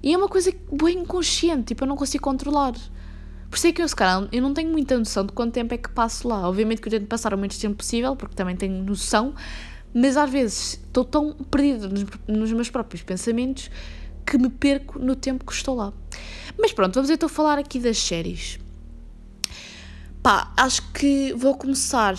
E 0.00 0.14
é 0.14 0.16
uma 0.16 0.28
coisa 0.28 0.52
bem 0.70 1.00
inconsciente, 1.00 1.64
tipo, 1.64 1.82
eu 1.82 1.88
não 1.88 1.96
consigo 1.96 2.22
controlar. 2.22 2.74
Por 3.50 3.56
isso 3.56 3.66
é 3.68 3.72
que 3.72 3.82
eu, 3.82 3.88
se 3.88 3.96
calhar, 3.96 4.28
eu 4.32 4.42
não 4.42 4.52
tenho 4.52 4.70
muita 4.70 4.98
noção 4.98 5.24
de 5.24 5.32
quanto 5.32 5.52
tempo 5.52 5.72
é 5.72 5.78
que 5.78 5.88
passo 5.88 6.28
lá. 6.28 6.48
Obviamente 6.48 6.80
que 6.80 6.88
eu 6.88 6.92
tento 6.92 7.06
passar 7.06 7.32
o 7.32 7.38
menos 7.38 7.58
tempo 7.58 7.76
possível, 7.76 8.16
porque 8.16 8.34
também 8.34 8.56
tenho 8.56 8.82
noção, 8.82 9.34
mas 9.94 10.16
às 10.16 10.30
vezes 10.30 10.80
estou 10.84 11.04
tão 11.04 11.32
perdida 11.32 11.88
nos, 11.88 12.04
nos 12.26 12.52
meus 12.52 12.70
próprios 12.70 13.02
pensamentos 13.02 13.70
que 14.26 14.36
me 14.36 14.50
perco 14.50 14.98
no 14.98 15.14
tempo 15.14 15.44
que 15.44 15.52
estou 15.52 15.74
lá. 15.74 15.92
Mas 16.58 16.72
pronto, 16.72 16.94
vamos 16.94 17.10
então 17.10 17.28
falar 17.28 17.58
aqui 17.58 17.78
das 17.78 17.98
séries. 17.98 18.58
Pá, 20.22 20.52
acho 20.56 20.82
que 20.92 21.32
vou 21.34 21.56
começar 21.56 22.16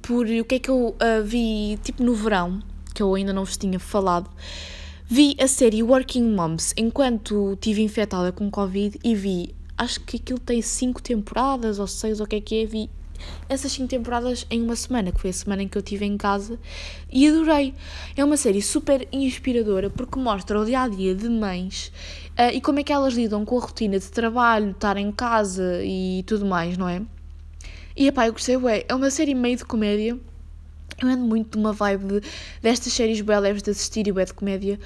por 0.00 0.26
o 0.26 0.44
que 0.44 0.54
é 0.54 0.58
que 0.60 0.70
eu 0.70 0.88
uh, 0.88 1.24
vi, 1.24 1.78
tipo, 1.82 2.02
no 2.02 2.14
verão, 2.14 2.62
que 2.94 3.02
eu 3.02 3.14
ainda 3.14 3.32
não 3.32 3.44
vos 3.44 3.56
tinha 3.56 3.78
falado. 3.78 4.30
Vi 5.06 5.34
a 5.40 5.48
série 5.48 5.82
Working 5.82 6.30
Moms 6.32 6.72
enquanto 6.76 7.54
estive 7.54 7.82
infectada 7.82 8.30
com 8.30 8.48
Covid 8.48 8.98
e 9.02 9.14
vi 9.16 9.54
acho 9.80 9.98
que 10.00 10.18
aquilo 10.18 10.38
tem 10.38 10.60
cinco 10.60 11.02
temporadas 11.02 11.78
ou 11.78 11.86
seis 11.86 12.20
ou 12.20 12.26
o 12.26 12.28
que 12.28 12.36
é 12.36 12.40
que 12.40 12.62
é, 12.62 12.66
vi 12.66 12.90
essas 13.48 13.72
cinco 13.72 13.88
temporadas 13.88 14.46
em 14.50 14.62
uma 14.62 14.76
semana, 14.76 15.10
que 15.10 15.18
foi 15.18 15.30
a 15.30 15.32
semana 15.32 15.62
em 15.62 15.68
que 15.68 15.76
eu 15.76 15.80
estive 15.80 16.04
em 16.04 16.18
casa 16.18 16.58
e 17.10 17.26
adorei. 17.26 17.74
É 18.14 18.22
uma 18.22 18.36
série 18.36 18.60
super 18.60 19.08
inspiradora 19.10 19.88
porque 19.88 20.18
mostra 20.18 20.60
o 20.60 20.64
dia 20.66 20.82
a 20.82 20.88
dia 20.88 21.14
de 21.14 21.28
mães 21.30 21.90
uh, 22.38 22.52
e 22.52 22.60
como 22.60 22.80
é 22.80 22.82
que 22.82 22.92
elas 22.92 23.14
lidam 23.14 23.44
com 23.44 23.56
a 23.56 23.60
rotina 23.60 23.98
de 23.98 24.10
trabalho, 24.10 24.72
estar 24.72 24.98
em 24.98 25.10
casa 25.10 25.82
e 25.82 26.22
tudo 26.26 26.44
mais, 26.44 26.76
não 26.76 26.88
é? 26.88 27.00
E 27.96 28.06
epá, 28.06 28.26
eu 28.26 28.32
gostei, 28.32 28.56
ué, 28.56 28.84
é 28.86 28.94
uma 28.94 29.10
série 29.10 29.34
meio 29.34 29.56
de 29.56 29.64
comédia. 29.64 30.18
Eu 31.00 31.08
ando 31.08 31.24
muito 31.24 31.56
numa 31.56 31.72
vibe 31.72 32.20
destas 32.60 32.92
séries 32.92 33.20
bem 33.22 33.38
leves 33.38 33.62
de 33.62 33.70
assistir 33.70 34.06
e 34.06 34.12
bué 34.12 34.26
de 34.26 34.34
comédia, 34.34 34.78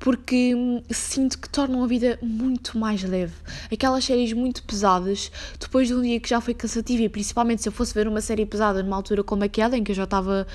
porque 0.00 0.54
hum, 0.54 0.82
sinto 0.90 1.38
que 1.38 1.48
tornam 1.48 1.84
a 1.84 1.86
vida 1.86 2.18
muito 2.22 2.76
mais 2.78 3.04
leve. 3.04 3.34
Aquelas 3.70 4.04
séries 4.04 4.32
muito 4.32 4.64
pesadas, 4.64 5.30
depois 5.60 5.86
de 5.86 5.94
um 5.94 6.00
dia 6.00 6.18
que 6.18 6.28
já 6.28 6.40
foi 6.40 6.54
cansativo, 6.54 7.02
e 7.02 7.08
principalmente 7.08 7.62
se 7.62 7.68
eu 7.68 7.72
fosse 7.72 7.94
ver 7.94 8.08
uma 8.08 8.22
série 8.22 8.46
pesada 8.46 8.82
numa 8.82 8.96
altura 8.96 9.22
como 9.22 9.44
aquela, 9.44 9.76
em 9.76 9.84
que 9.84 9.92
eu 9.92 9.96
já 9.96 10.04
estava 10.04 10.46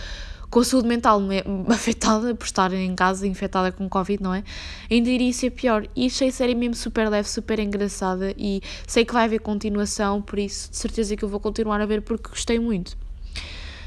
com 0.50 0.60
a 0.60 0.64
saúde 0.64 0.88
mental 0.88 1.22
afetada 1.70 2.34
por 2.34 2.46
estar 2.46 2.74
em 2.74 2.96
casa 2.96 3.28
infectada 3.28 3.72
com 3.72 3.88
Covid, 3.88 4.22
não 4.22 4.34
é? 4.34 4.44
Ainda 4.90 5.10
iria 5.10 5.32
ser 5.32 5.52
pior. 5.52 5.88
E 5.96 6.08
achei 6.08 6.30
a 6.30 6.32
série 6.32 6.56
mesmo 6.56 6.76
super 6.76 7.08
leve, 7.08 7.30
super 7.30 7.60
engraçada 7.60 8.34
e 8.36 8.62
sei 8.88 9.06
que 9.06 9.14
vai 9.14 9.26
haver 9.26 9.40
continuação, 9.40 10.24
por 10.24 10.40
isso 10.40 10.72
de 10.72 10.78
certeza 10.78 11.16
que 11.16 11.24
eu 11.24 11.30
vou 11.30 11.40
continuar 11.40 11.80
a 11.82 11.86
ver 11.86 12.02
porque 12.02 12.30
gostei 12.30 12.60
muito. 12.60 12.98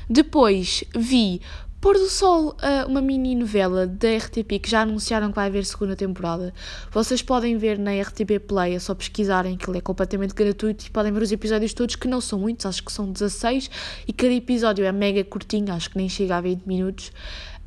Depois 0.08 0.84
vi 0.96 1.40
Pôr 1.80 1.94
do 1.94 2.08
Sol, 2.08 2.56
eh, 2.61 2.85
uma 2.87 3.00
mini 3.00 3.37
novela 3.37 3.87
da 3.87 4.08
RTP 4.16 4.58
que 4.58 4.68
já 4.68 4.80
anunciaram 4.80 5.28
que 5.28 5.37
vai 5.37 5.47
haver 5.47 5.64
segunda 5.64 5.94
temporada. 5.94 6.52
Vocês 6.90 7.23
podem 7.23 7.56
ver 7.56 7.78
na 7.78 7.92
RTP 7.92 8.40
Play, 8.40 8.75
é 8.75 8.80
só 8.80 8.97
pesquisarem 8.97 9.56
que 9.56 9.70
ele 9.70 9.78
é 9.78 9.80
completamente 9.80 10.35
gratuito 10.35 10.85
e 10.85 10.90
podem 10.90 11.12
ver 11.12 11.23
os 11.23 11.30
episódios 11.30 11.73
todos, 11.73 11.94
que 11.94 12.08
não 12.08 12.20
são 12.20 12.36
muitos, 12.41 12.67
acho 12.67 12.82
que 12.82 12.91
são 12.91 13.12
16, 13.12 13.71
e 14.08 14.12
cada 14.12 14.32
episódio 14.32 14.84
é 14.84 14.91
mega 14.91 15.23
curtinho, 15.23 15.73
acho 15.73 15.91
que 15.91 15.99
nem 15.99 16.08
chega 16.08 16.38
a 16.38 16.41
20 16.41 16.64
minutos. 16.64 17.12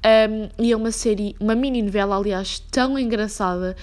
Um, 0.03 0.49
e 0.61 0.73
é 0.73 0.75
uma 0.75 0.91
série, 0.91 1.33
uma 1.39 1.55
mini 1.55 1.81
novela, 1.81 2.17
aliás, 2.17 2.59
tão 2.69 2.99
engraçada 2.99 3.77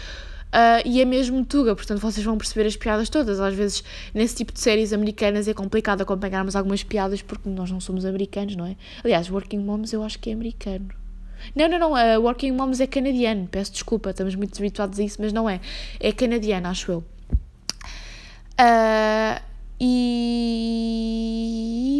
Uh, 0.48 0.80
e 0.86 1.00
é 1.00 1.04
mesmo 1.04 1.44
Tuga, 1.44 1.76
portanto 1.76 2.00
vocês 2.00 2.24
vão 2.24 2.38
perceber 2.38 2.66
as 2.66 2.76
piadas 2.76 3.08
todas. 3.08 3.38
Às 3.38 3.54
vezes, 3.54 3.84
nesse 4.14 4.36
tipo 4.36 4.52
de 4.52 4.60
séries 4.60 4.92
americanas, 4.92 5.46
é 5.46 5.54
complicado 5.54 6.00
acompanharmos 6.00 6.56
algumas 6.56 6.82
piadas 6.82 7.20
porque 7.20 7.48
nós 7.48 7.70
não 7.70 7.80
somos 7.80 8.04
americanos, 8.04 8.56
não 8.56 8.66
é? 8.66 8.76
Aliás, 9.04 9.30
Working 9.30 9.60
Moms 9.60 9.92
eu 9.92 10.02
acho 10.02 10.18
que 10.18 10.30
é 10.30 10.32
americano. 10.32 10.88
Não, 11.54 11.68
não, 11.68 11.78
não, 11.78 11.92
uh, 11.92 12.20
Working 12.22 12.52
Moms 12.52 12.80
é 12.80 12.86
canadiano, 12.86 13.46
peço 13.46 13.72
desculpa, 13.72 14.10
estamos 14.10 14.34
muito 14.34 14.58
habituados 14.58 14.98
a 14.98 15.02
isso, 15.02 15.18
mas 15.20 15.32
não 15.32 15.48
é. 15.48 15.60
É 16.00 16.12
canadiano, 16.12 16.66
acho 16.68 16.90
eu. 16.90 17.04
Uh, 18.58 19.40
e 19.80 21.37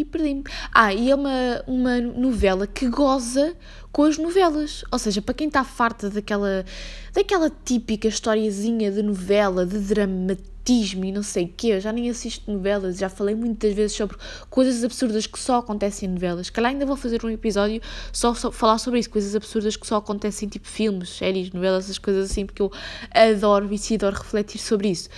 perdi-me. 0.08 0.44
Ah, 0.74 0.92
e 0.92 1.10
é 1.10 1.14
uma, 1.14 1.62
uma 1.66 2.00
novela 2.00 2.66
que 2.66 2.88
goza 2.88 3.54
com 3.92 4.02
as 4.02 4.18
novelas. 4.18 4.84
Ou 4.90 4.98
seja, 4.98 5.22
para 5.22 5.34
quem 5.34 5.48
está 5.48 5.64
farta 5.64 6.10
daquela, 6.10 6.64
daquela 7.12 7.50
típica 7.64 8.08
historiazinha 8.08 8.90
de 8.90 9.02
novela, 9.02 9.64
de 9.66 9.78
dramatismo 9.78 11.04
e 11.04 11.12
não 11.12 11.22
sei 11.22 11.46
o 11.46 11.52
quê, 11.56 11.68
eu 11.68 11.80
já 11.80 11.90
nem 11.92 12.10
assisto 12.10 12.50
novelas, 12.52 12.98
já 12.98 13.08
falei 13.08 13.34
muitas 13.34 13.72
vezes 13.72 13.96
sobre 13.96 14.18
coisas 14.50 14.84
absurdas 14.84 15.26
que 15.26 15.38
só 15.38 15.56
acontecem 15.56 16.08
em 16.08 16.12
novelas. 16.12 16.50
Calhar 16.50 16.70
ainda 16.70 16.84
vou 16.84 16.96
fazer 16.96 17.24
um 17.24 17.30
episódio 17.30 17.80
só, 18.12 18.34
só 18.34 18.52
falar 18.52 18.78
sobre 18.78 19.00
isso, 19.00 19.08
coisas 19.08 19.34
absurdas 19.34 19.76
que 19.76 19.86
só 19.86 19.96
acontecem, 19.96 20.48
tipo 20.48 20.68
filmes, 20.68 21.08
séries, 21.08 21.50
novelas, 21.52 21.84
essas 21.84 21.98
coisas 21.98 22.30
assim, 22.30 22.44
porque 22.44 22.60
eu 22.60 22.70
adoro 23.10 23.68
e 23.72 23.94
adoro 23.94 24.16
refletir 24.16 24.58
sobre 24.58 24.88
isso. 24.90 25.08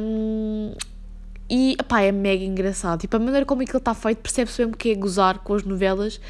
Um, 0.00 0.74
e, 1.50 1.76
pá, 1.88 2.02
é 2.02 2.12
mega 2.12 2.44
engraçado. 2.44 3.00
Tipo, 3.00 3.16
a 3.16 3.20
maneira 3.20 3.46
como 3.46 3.62
aquilo 3.62 3.78
está 3.78 3.94
feito, 3.94 4.18
percebe-se 4.18 4.60
mesmo 4.60 4.76
que 4.76 4.90
é 4.90 4.94
gozar 4.94 5.38
com 5.38 5.54
as 5.54 5.62
novelas 5.64 6.20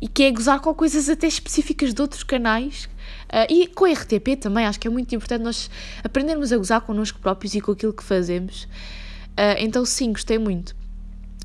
e 0.00 0.08
que 0.08 0.24
é 0.24 0.30
gozar 0.30 0.60
com 0.60 0.74
coisas 0.74 1.08
até 1.08 1.26
específicas 1.26 1.92
de 1.92 2.00
outros 2.00 2.22
canais. 2.22 2.88
Uh, 3.32 3.46
e 3.48 3.66
com 3.66 3.84
a 3.84 3.92
RTP 3.92 4.36
também, 4.40 4.64
acho 4.66 4.80
que 4.80 4.88
é 4.88 4.90
muito 4.90 5.14
importante 5.14 5.42
nós 5.42 5.70
aprendermos 6.02 6.52
a 6.52 6.56
gozar 6.56 6.80
connosco 6.80 7.18
próprios 7.20 7.54
e 7.54 7.60
com 7.60 7.72
aquilo 7.72 7.92
que 7.92 8.02
fazemos. 8.02 8.64
Uh, 9.32 9.56
então, 9.58 9.84
sim, 9.84 10.12
gostei 10.12 10.38
muito. 10.38 10.74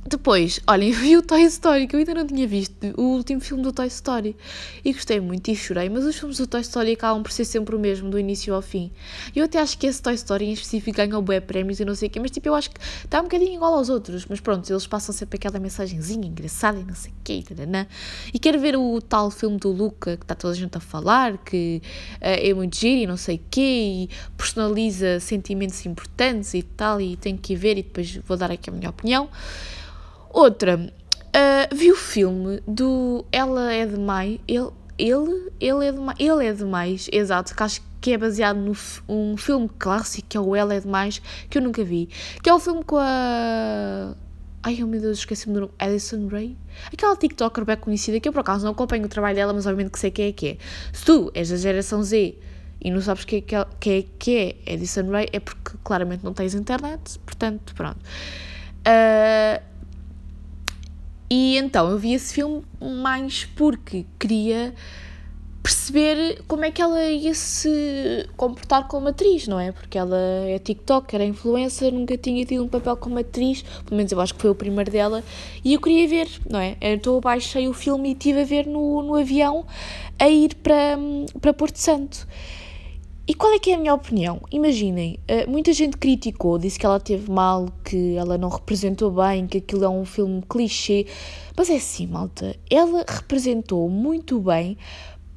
Depois, 0.10 0.62
olhem, 0.66 0.92
vi 0.96 1.18
o 1.18 1.22
Toy 1.22 1.44
Story, 1.44 1.86
que 1.86 1.94
eu 1.94 2.00
ainda 2.00 2.14
não 2.14 2.26
tinha 2.26 2.48
visto, 2.48 2.74
o 2.96 3.02
último 3.02 3.42
filme 3.42 3.62
do 3.62 3.74
Toy 3.74 3.88
Story. 3.88 4.38
E 4.86 4.94
gostei 4.94 5.20
muito 5.20 5.52
e 5.52 5.56
chorei, 5.56 5.90
mas 5.90 6.06
os 6.06 6.18
filmes 6.18 6.38
do 6.38 6.48
Toy 6.48 6.62
Story 6.62 6.94
acabam 6.94 7.22
por 7.22 7.30
ser 7.30 7.44
sempre 7.44 7.76
o 7.76 7.80
mesmo, 7.80 8.10
do 8.10 8.18
início 8.18 8.56
ao 8.56 8.62
fim. 8.62 8.90
E 9.36 9.40
eu 9.40 9.46
até 9.46 9.60
acho 9.60 9.78
que 9.78 9.86
esse 9.86 10.02
Toy 10.02 10.14
Story 10.14 10.46
em 10.46 10.54
específico 10.54 10.96
ganhou 10.96 11.22
bué 11.22 11.42
prémios 11.42 11.82
e 11.82 11.86
não 11.86 11.94
sei 11.94 12.08
o 12.08 12.12
quê, 12.12 12.22
mas 12.22 12.32
tipo, 12.32 12.48
eu 12.48 12.56
acho 12.56 12.72
que 12.72 12.80
está 13.04 13.20
um 13.20 13.24
bocadinho 13.24 13.56
igual 13.56 13.74
aos 13.74 13.90
outros. 13.90 14.26
Mas 14.30 14.40
pronto, 14.40 14.72
eles 14.72 14.88
passam 14.88 15.14
sempre 15.14 15.36
aquela 15.36 15.60
mensagenzinha 15.60 16.26
engraçada 16.26 16.80
e 16.80 16.86
não 16.86 16.96
sei 16.96 17.12
o 17.12 17.16
quê? 17.26 17.44
E 18.34 18.40
quero 18.40 18.62
ver 18.62 18.78
o 18.78 19.02
tal 19.02 19.30
filme 19.30 19.58
do 19.58 19.70
Luca, 19.70 20.16
que 20.16 20.24
está 20.24 20.36
toda 20.36 20.54
a 20.54 20.56
gente 20.56 20.78
a 20.78 20.80
falar, 20.80 21.38
que 21.38 21.82
uh, 22.16 22.20
é 22.22 22.54
muito 22.54 22.78
giro 22.78 23.02
e 23.02 23.08
não 23.08 23.18
sei 23.18 23.36
o 23.36 23.42
quê, 23.52 24.08
e 24.08 24.10
personaliza 24.38 25.20
sentimentos 25.20 25.86
importantes 25.86 26.54
e 26.54 26.64
tal, 26.64 27.02
e 27.02 27.18
tenho 27.18 27.38
que 27.38 27.52
ir 27.52 27.58
ver 27.58 27.78
e 27.78 27.84
depois 27.84 28.16
vou 28.26 28.38
dar 28.38 28.52
aqui 28.52 28.70
a 28.70 28.74
minha 28.74 28.90
opinião. 28.90 29.30
Outra, 30.38 30.76
uh, 30.78 31.76
vi 31.76 31.92
o 31.92 31.96
filme 31.96 32.62
do 32.68 33.26
Ela 33.32 33.74
é 33.74 33.88
Demais, 33.88 34.40
ele, 34.48 34.70
ele, 34.96 35.52
ele 35.60 35.88
é 35.88 35.92
demais, 35.92 36.20
ele 36.20 36.46
é 36.46 36.54
demais, 36.54 37.10
exato, 37.12 37.56
que 37.56 37.64
acho 37.64 37.82
que 38.00 38.14
é 38.14 38.20
baseado 38.20 38.58
num 38.58 38.76
um 39.10 39.36
filme 39.36 39.68
clássico 39.80 40.28
que 40.30 40.38
é 40.38 40.40
o 40.40 40.56
Ela 40.56 40.76
é 40.76 40.80
Demais, 40.80 41.20
que 41.50 41.58
eu 41.58 41.62
nunca 41.64 41.84
vi, 41.84 42.08
que 42.44 42.48
é 42.48 42.54
o 42.54 42.60
filme 42.60 42.84
com 42.84 42.98
a... 43.00 44.14
Ai, 44.62 44.78
oh 44.84 44.86
meu 44.86 45.02
Deus, 45.02 45.18
esqueci-me 45.18 45.56
do 45.56 45.62
nome. 45.62 45.74
Addison 45.80 46.28
Ray? 46.28 46.56
Aquela 46.94 47.16
TikToker 47.16 47.66
bem 47.66 47.78
conhecida 47.78 48.20
que 48.20 48.30
eu 48.30 48.32
por 48.32 48.42
acaso 48.42 48.64
não 48.64 48.74
acompanho 48.74 49.06
o 49.06 49.10
trabalho 49.10 49.36
dela, 49.36 49.54
mas 49.54 49.66
obviamente 49.66 49.94
que 49.94 49.98
sei 49.98 50.12
quem 50.12 50.28
é 50.28 50.32
que 50.32 50.48
é. 50.50 50.58
Se 50.94 51.04
tu 51.04 51.32
és 51.34 51.50
da 51.50 51.56
geração 51.56 52.04
Z 52.04 52.38
e 52.80 52.92
não 52.92 53.02
sabes 53.02 53.26
quem 53.26 53.40
é 53.40 53.42
que 53.42 53.56
é, 53.56 53.66
é, 53.98 54.06
que 54.20 54.38
é 54.38 54.74
Addison 54.74 55.10
Ray, 55.10 55.30
é 55.34 55.40
porque 55.40 55.72
claramente 55.84 56.24
não 56.24 56.32
tens 56.32 56.54
internet, 56.54 57.18
portanto, 57.26 57.74
pronto. 57.74 57.98
Uh, 58.86 59.77
e 61.30 61.58
então 61.58 61.90
eu 61.90 61.98
vi 61.98 62.14
esse 62.14 62.34
filme 62.34 62.64
mais 62.82 63.46
porque 63.46 64.06
queria 64.20 64.74
perceber 65.68 66.42
como 66.48 66.64
é 66.64 66.72
que 66.72 66.82
ela 66.82 67.04
ia 67.04 67.34
se 67.34 68.26
comportar 68.38 68.88
como 68.88 69.10
atriz, 69.10 69.50
não 69.50 69.60
é? 69.60 69.74
Porque 69.74 69.98
ela 69.98 70.18
é 70.48 70.58
TikToker, 70.58 71.20
é 71.20 71.26
influencer, 71.26 71.92
nunca 71.92 72.18
tinha 72.18 72.46
tido 72.46 72.64
um 72.64 72.70
papel 72.70 72.96
como 72.96 73.20
atriz, 73.20 73.64
pelo 73.84 73.98
menos 73.98 74.10
eu 74.10 74.22
acho 74.22 74.34
que 74.34 74.42
foi 74.42 74.50
o 74.50 74.56
primeiro 74.56 74.90
dela, 74.90 75.22
e 75.66 75.74
eu 75.74 75.82
queria 75.82 76.08
ver, 76.08 76.30
não 76.50 76.60
é? 76.60 76.78
Então 76.80 77.16
eu 77.16 77.20
baixei 77.20 77.68
o 77.68 77.74
filme 77.74 78.10
e 78.10 78.12
estive 78.14 78.42
a 78.42 78.46
ver 78.46 78.66
no, 78.66 79.02
no 79.02 79.16
avião 79.16 79.66
a 80.18 80.30
ir 80.30 80.56
para, 80.56 80.98
para 81.42 81.52
Porto 81.54 81.76
Santo. 81.76 82.26
E 83.30 83.34
qual 83.34 83.52
é 83.52 83.60
que 83.60 83.72
é 83.72 83.76
a 83.76 83.78
minha 83.78 83.94
opinião? 83.94 84.40
Imaginem, 84.50 85.20
eh, 85.28 85.46
muita 85.46 85.74
gente 85.74 85.98
criticou, 85.98 86.58
disse 86.58 86.80
que 86.80 86.86
ela 86.86 86.98
teve 86.98 87.30
mal, 87.30 87.68
que 87.84 88.16
ela 88.16 88.38
não 88.38 88.48
representou 88.48 89.12
bem, 89.12 89.46
que 89.46 89.58
aquilo 89.58 89.84
é 89.84 89.90
um 89.90 90.06
filme 90.06 90.42
clichê, 90.50 91.06
mas 91.54 91.70
é 91.70 91.76
assim, 91.76 92.08
malta, 92.08 92.56
ela 92.70 93.04
representou 93.06 93.90
muito 93.90 94.40
bem 94.40 94.78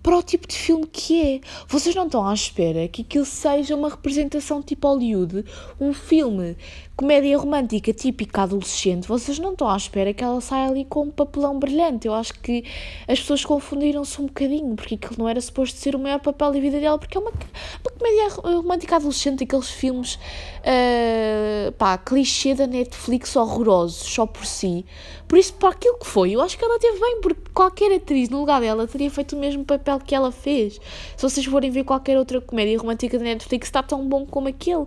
para 0.04 0.16
o 0.16 0.22
tipo 0.22 0.46
de 0.46 0.56
filme 0.56 0.86
que 0.86 1.20
é. 1.20 1.40
Vocês 1.66 1.92
não 1.92 2.06
estão 2.06 2.24
à 2.24 2.32
espera 2.32 2.86
que 2.86 3.02
aquilo 3.02 3.24
seja 3.24 3.74
uma 3.74 3.88
representação 3.88 4.62
tipo 4.62 4.86
Hollywood, 4.86 5.44
um 5.80 5.92
filme 5.92 6.56
comédia 7.00 7.38
romântica 7.38 7.94
típica 7.94 8.42
adolescente, 8.42 9.08
vocês 9.08 9.38
não 9.38 9.52
estão 9.52 9.70
à 9.70 9.74
espera 9.74 10.12
que 10.12 10.22
ela 10.22 10.38
saia 10.42 10.68
ali 10.68 10.84
com 10.84 11.04
um 11.04 11.10
papelão 11.10 11.58
brilhante. 11.58 12.06
Eu 12.06 12.12
acho 12.12 12.34
que 12.34 12.62
as 13.08 13.18
pessoas 13.18 13.42
confundiram-se 13.42 14.20
um 14.20 14.26
bocadinho, 14.26 14.76
porque 14.76 14.96
aquilo 14.96 15.14
não 15.16 15.26
era 15.26 15.40
suposto 15.40 15.78
ser 15.78 15.96
o 15.96 15.98
maior 15.98 16.20
papel 16.20 16.52
da 16.52 16.60
vida 16.60 16.78
dela, 16.78 16.98
porque 16.98 17.16
é 17.16 17.20
uma, 17.22 17.30
uma 17.30 17.90
comédia 17.98 18.28
romântica 18.58 18.96
adolescente, 18.96 19.44
aqueles 19.44 19.70
filmes 19.70 20.16
uh, 20.16 21.72
pá, 21.78 21.96
clichê 21.96 22.54
da 22.54 22.66
Netflix 22.66 23.34
horrorosos, 23.34 23.96
só 23.96 24.26
por 24.26 24.44
si. 24.44 24.84
Por 25.26 25.38
isso, 25.38 25.54
para 25.54 25.70
aquilo 25.70 25.96
que 25.96 26.06
foi, 26.06 26.32
eu 26.32 26.42
acho 26.42 26.58
que 26.58 26.64
ela 26.64 26.78
teve 26.78 27.00
bem, 27.00 27.20
porque 27.22 27.40
qualquer 27.54 27.94
atriz 27.94 28.28
no 28.28 28.40
lugar 28.40 28.60
dela 28.60 28.86
teria 28.86 29.10
feito 29.10 29.36
o 29.36 29.38
mesmo 29.38 29.64
papel 29.64 30.00
que 30.00 30.14
ela 30.14 30.30
fez. 30.30 30.78
Se 31.16 31.22
vocês 31.22 31.46
forem 31.46 31.70
ver 31.70 31.84
qualquer 31.84 32.18
outra 32.18 32.42
comédia 32.42 32.76
romântica 32.78 33.16
da 33.16 33.24
Netflix, 33.24 33.68
está 33.68 33.82
tão 33.82 34.06
bom 34.06 34.26
como 34.26 34.48
aquele. 34.48 34.84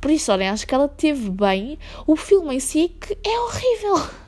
Por 0.00 0.10
isso, 0.10 0.30
olhem, 0.30 0.48
acho 0.48 0.66
que 0.66 0.74
ela 0.74 0.86
teve 0.86 1.30
bem. 1.30 1.55
O 2.06 2.16
filme 2.16 2.56
em 2.56 2.60
si 2.60 2.84
é 2.84 3.06
que 3.06 3.18
é 3.28 3.40
horrível. 3.40 4.26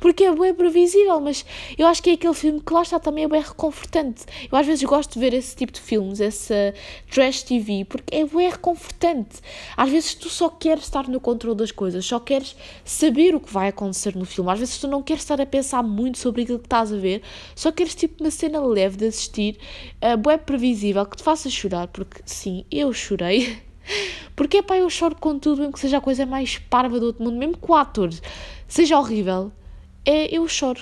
Porque 0.00 0.24
é 0.24 0.34
bem 0.34 0.54
previsível, 0.54 1.20
mas 1.20 1.44
eu 1.78 1.86
acho 1.86 2.02
que 2.02 2.10
é 2.10 2.12
aquele 2.14 2.34
filme 2.34 2.60
que 2.60 2.72
lá 2.72 2.82
está 2.82 2.98
também 2.98 3.24
é 3.24 3.28
bem 3.28 3.40
reconfortante. 3.40 4.24
Eu 4.50 4.58
às 4.58 4.66
vezes 4.66 4.82
gosto 4.84 5.14
de 5.14 5.20
ver 5.20 5.32
esse 5.34 5.54
tipo 5.54 5.72
de 5.72 5.80
filmes, 5.80 6.20
essa 6.20 6.74
trash 7.10 7.42
TV, 7.42 7.84
porque 7.84 8.14
é 8.14 8.24
bem 8.24 8.50
reconfortante. 8.50 9.40
Às 9.76 9.90
vezes 9.90 10.14
tu 10.14 10.28
só 10.28 10.48
queres 10.48 10.84
estar 10.84 11.08
no 11.08 11.20
controle 11.20 11.56
das 11.56 11.70
coisas, 11.70 12.04
só 12.04 12.18
queres 12.18 12.56
saber 12.84 13.34
o 13.34 13.40
que 13.40 13.52
vai 13.52 13.68
acontecer 13.68 14.16
no 14.16 14.24
filme. 14.24 14.50
Às 14.50 14.58
vezes 14.58 14.78
tu 14.78 14.88
não 14.88 15.02
queres 15.02 15.22
estar 15.22 15.40
a 15.40 15.46
pensar 15.46 15.82
muito 15.82 16.18
sobre 16.18 16.42
aquilo 16.42 16.58
que 16.58 16.66
estás 16.66 16.92
a 16.92 16.96
ver, 16.96 17.22
só 17.54 17.70
queres 17.70 17.94
tipo 17.94 18.22
uma 18.22 18.30
cena 18.30 18.60
leve 18.60 18.96
de 18.96 19.06
assistir, 19.06 19.58
uh, 20.02 20.16
bem 20.16 20.38
previsível, 20.38 21.06
que 21.06 21.16
te 21.16 21.22
faça 21.22 21.48
chorar, 21.48 21.88
porque 21.88 22.20
sim, 22.24 22.64
eu 22.70 22.92
chorei. 22.92 23.60
Porque, 24.34 24.62
pá, 24.62 24.76
eu 24.76 24.88
choro 24.88 25.16
com 25.16 25.38
tudo, 25.38 25.58
mesmo 25.58 25.72
que 25.72 25.80
seja 25.80 25.98
a 25.98 26.00
coisa 26.00 26.24
mais 26.24 26.58
parva 26.58 26.98
do 26.98 27.06
outro 27.06 27.24
mundo, 27.24 27.36
mesmo 27.36 27.56
que 27.56 27.70
o 27.70 27.74
ator 27.74 28.10
seja 28.66 28.98
horrível, 28.98 29.52
é, 30.04 30.34
eu 30.34 30.46
choro. 30.48 30.80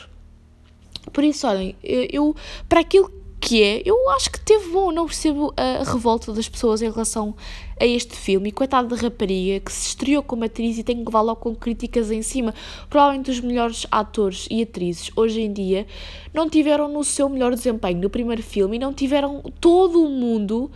Por 1.13 1.25
isso, 1.25 1.47
olhem, 1.47 1.75
eu, 1.83 2.07
eu, 2.11 2.37
para 2.69 2.81
aquilo 2.81 3.11
que 3.41 3.63
é, 3.63 3.83
eu 3.85 4.11
acho 4.11 4.31
que 4.31 4.41
teve 4.41 4.71
bom, 4.71 4.91
não 4.91 5.07
percebo 5.07 5.55
a 5.57 5.85
revolta 5.85 6.33
das 6.33 6.49
pessoas 6.49 6.83
em 6.83 6.91
relação 6.91 7.35
a 7.81 7.87
este 7.87 8.17
filme. 8.17 8.49
E 8.49 8.53
coitada 8.53 8.89
da 8.89 8.97
rapariga 8.97 9.61
que 9.61 9.73
se 9.73 9.89
estreou 9.89 10.23
como 10.23 10.45
atriz 10.45 10.77
e 10.77 10.83
tem 10.83 10.97
que 10.97 11.05
levar 11.05 11.21
logo 11.21 11.41
com 11.41 11.55
críticas 11.55 12.11
em 12.11 12.21
cima. 12.21 12.53
Provavelmente 12.91 13.31
os 13.31 13.41
melhores 13.41 13.87
atores 13.91 14.49
e 14.51 14.63
atrizes 14.63 15.11
hoje 15.15 15.41
em 15.41 15.53
dia 15.53 15.87
não 16.35 16.51
tiveram 16.51 16.89
no 16.89 17.05
seu 17.05 17.29
melhor 17.29 17.55
desempenho 17.55 18.01
no 18.01 18.11
primeiro 18.11 18.43
filme 18.43 18.77
e 18.77 18.79
não 18.79 18.93
tiveram 18.93 19.43
todo 19.61 20.05
o 20.05 20.09
mundo 20.09 20.71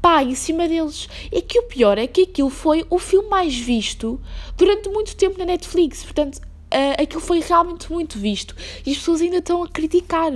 pá, 0.00 0.22
em 0.22 0.34
cima 0.34 0.68
deles. 0.68 1.08
E 1.32 1.42
que 1.42 1.58
o 1.58 1.64
pior 1.64 1.98
é 1.98 2.06
que 2.06 2.22
aquilo 2.22 2.50
foi 2.50 2.84
o 2.90 2.98
filme 2.98 3.28
mais 3.28 3.56
visto 3.56 4.20
durante 4.56 4.88
muito 4.88 5.16
tempo 5.16 5.38
na 5.38 5.44
Netflix. 5.44 6.02
Portanto, 6.02 6.36
uh, 6.36 7.02
aquilo 7.02 7.20
foi 7.20 7.40
realmente 7.40 7.90
muito 7.92 8.18
visto. 8.18 8.54
E 8.84 8.90
as 8.90 8.98
pessoas 8.98 9.20
ainda 9.20 9.38
estão 9.38 9.62
a 9.62 9.68
criticar. 9.68 10.32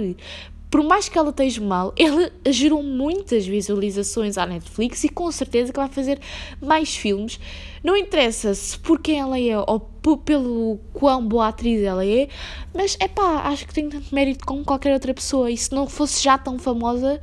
Por 0.70 0.82
mais 0.82 1.06
que 1.06 1.18
ela 1.18 1.28
esteja 1.28 1.60
mal, 1.60 1.92
ela 1.98 2.32
gerou 2.46 2.82
muitas 2.82 3.46
visualizações 3.46 4.38
à 4.38 4.46
Netflix 4.46 5.04
e 5.04 5.08
com 5.10 5.30
certeza 5.30 5.70
que 5.70 5.78
vai 5.78 5.88
fazer 5.88 6.18
mais 6.62 6.96
filmes. 6.96 7.38
Não 7.84 7.94
interessa 7.94 8.54
se 8.54 8.78
por 8.78 8.98
quem 8.98 9.20
ela 9.20 9.38
é 9.38 9.58
ou 9.58 9.80
pelo 10.24 10.78
quão 10.94 11.28
boa 11.28 11.48
atriz 11.48 11.82
ela 11.82 12.06
é, 12.06 12.26
mas 12.72 12.96
é 12.98 13.06
pá, 13.06 13.42
acho 13.48 13.66
que 13.66 13.74
tem 13.74 13.90
tanto 13.90 14.14
mérito 14.14 14.46
como 14.46 14.64
qualquer 14.64 14.94
outra 14.94 15.12
pessoa. 15.12 15.50
E 15.50 15.58
se 15.58 15.74
não 15.74 15.86
fosse 15.86 16.22
já 16.22 16.38
tão 16.38 16.58
famosa, 16.58 17.20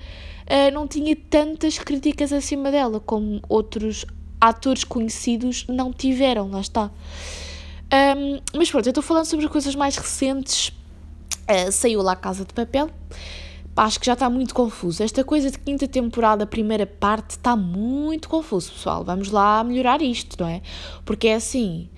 uh, 0.50 0.74
não 0.74 0.88
tinha 0.88 1.16
tantas 1.16 1.78
críticas 1.78 2.34
acima 2.34 2.72
dela 2.72 3.00
como 3.00 3.42
outros 3.48 4.06
atores 4.42 4.84
conhecidos 4.84 5.66
não 5.68 5.94
tiveram, 5.94 6.50
lá 6.50 6.62
está. 6.62 6.92
Um, 7.92 8.40
mas 8.56 8.70
pronto, 8.70 8.86
eu 8.86 8.92
estou 8.92 9.04
falando 9.04 9.26
sobre 9.26 9.48
coisas 9.48 9.76
mais 9.76 9.96
recentes. 9.98 10.70
Uh, 11.50 11.72
saiu 11.72 12.02
lá 12.02 12.16
Casa 12.16 12.46
de 12.46 12.54
Papel. 12.54 12.90
Pá, 13.74 13.86
acho 13.86 14.00
que 14.00 14.06
já 14.06 14.14
está 14.14 14.30
muito 14.30 14.54
confuso. 14.54 15.04
Esta 15.04 15.24
coisa 15.24 15.50
de 15.50 15.58
quinta 15.58 15.88
temporada, 15.88 16.46
primeira 16.46 16.86
parte, 16.86 17.32
está 17.32 17.56
muito 17.56 18.30
confuso, 18.30 18.72
pessoal. 18.72 19.04
Vamos 19.04 19.32
lá 19.32 19.64
melhorar 19.64 20.02
isto, 20.02 20.42
não 20.42 20.48
é? 20.48 20.62
Porque 21.06 21.28
é 21.28 21.36
assim. 21.36 21.90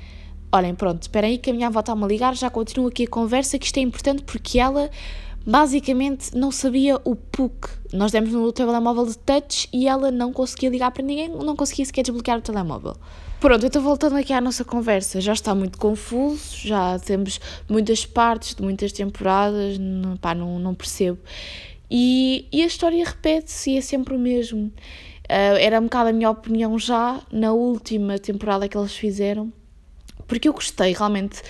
Olhem, 0.54 0.76
pronto, 0.76 1.02
esperem 1.02 1.32
aí 1.32 1.38
que 1.38 1.50
a 1.50 1.54
minha 1.54 1.68
avó 1.68 1.80
está-me 1.80 2.04
a 2.04 2.08
ligar, 2.08 2.36
já 2.36 2.50
continuo 2.50 2.88
aqui 2.88 3.06
a 3.06 3.08
conversa, 3.08 3.58
que 3.58 3.66
isto 3.66 3.78
é 3.78 3.82
importante 3.82 4.24
porque 4.24 4.60
ela 4.60 4.90
basicamente 5.46 6.36
não 6.36 6.52
sabia 6.52 7.00
o 7.04 7.16
PUC. 7.16 7.70
Nós 7.94 8.12
demos 8.12 8.32
no 8.32 8.52
telemóvel 8.52 9.06
de 9.06 9.18
touch 9.18 9.68
e 9.74 9.88
ela 9.88 10.12
não 10.12 10.32
conseguia 10.32 10.70
ligar 10.70 10.92
para 10.92 11.04
ninguém, 11.04 11.30
não 11.30 11.56
conseguia 11.56 11.86
sequer 11.86 12.04
desbloquear 12.04 12.38
o 12.38 12.42
telemóvel. 12.42 12.96
Pronto, 13.40 13.66
estou 13.66 13.82
voltando 13.82 14.18
aqui 14.18 14.34
à 14.34 14.40
nossa 14.40 14.64
conversa. 14.64 15.20
Já 15.20 15.34
está 15.34 15.56
muito 15.56 15.78
confuso, 15.78 16.56
já 16.56 17.00
temos 17.00 17.40
muitas 17.68 18.06
partes 18.06 18.54
de 18.54 18.62
muitas 18.62 18.92
temporadas, 18.92 19.80
não, 19.80 20.16
pá, 20.16 20.36
não, 20.36 20.60
não 20.60 20.76
percebo. 20.76 21.18
E, 21.90 22.48
e 22.52 22.62
a 22.62 22.66
história 22.68 23.04
repete-se 23.04 23.72
e 23.72 23.78
é 23.78 23.82
sempre 23.82 24.16
o 24.16 24.20
mesmo. 24.20 24.68
Uh, 24.68 25.58
era 25.60 25.80
um 25.80 25.84
bocado 25.84 26.10
a 26.10 26.14
minha 26.14 26.30
opinião 26.30 26.78
já 26.78 27.20
na 27.32 27.52
última 27.52 28.20
temporada 28.20 28.68
que 28.68 28.78
eles 28.78 28.96
fizeram, 28.96 29.52
porque 30.28 30.48
eu 30.48 30.54
gostei 30.54 30.94
realmente 30.94 31.42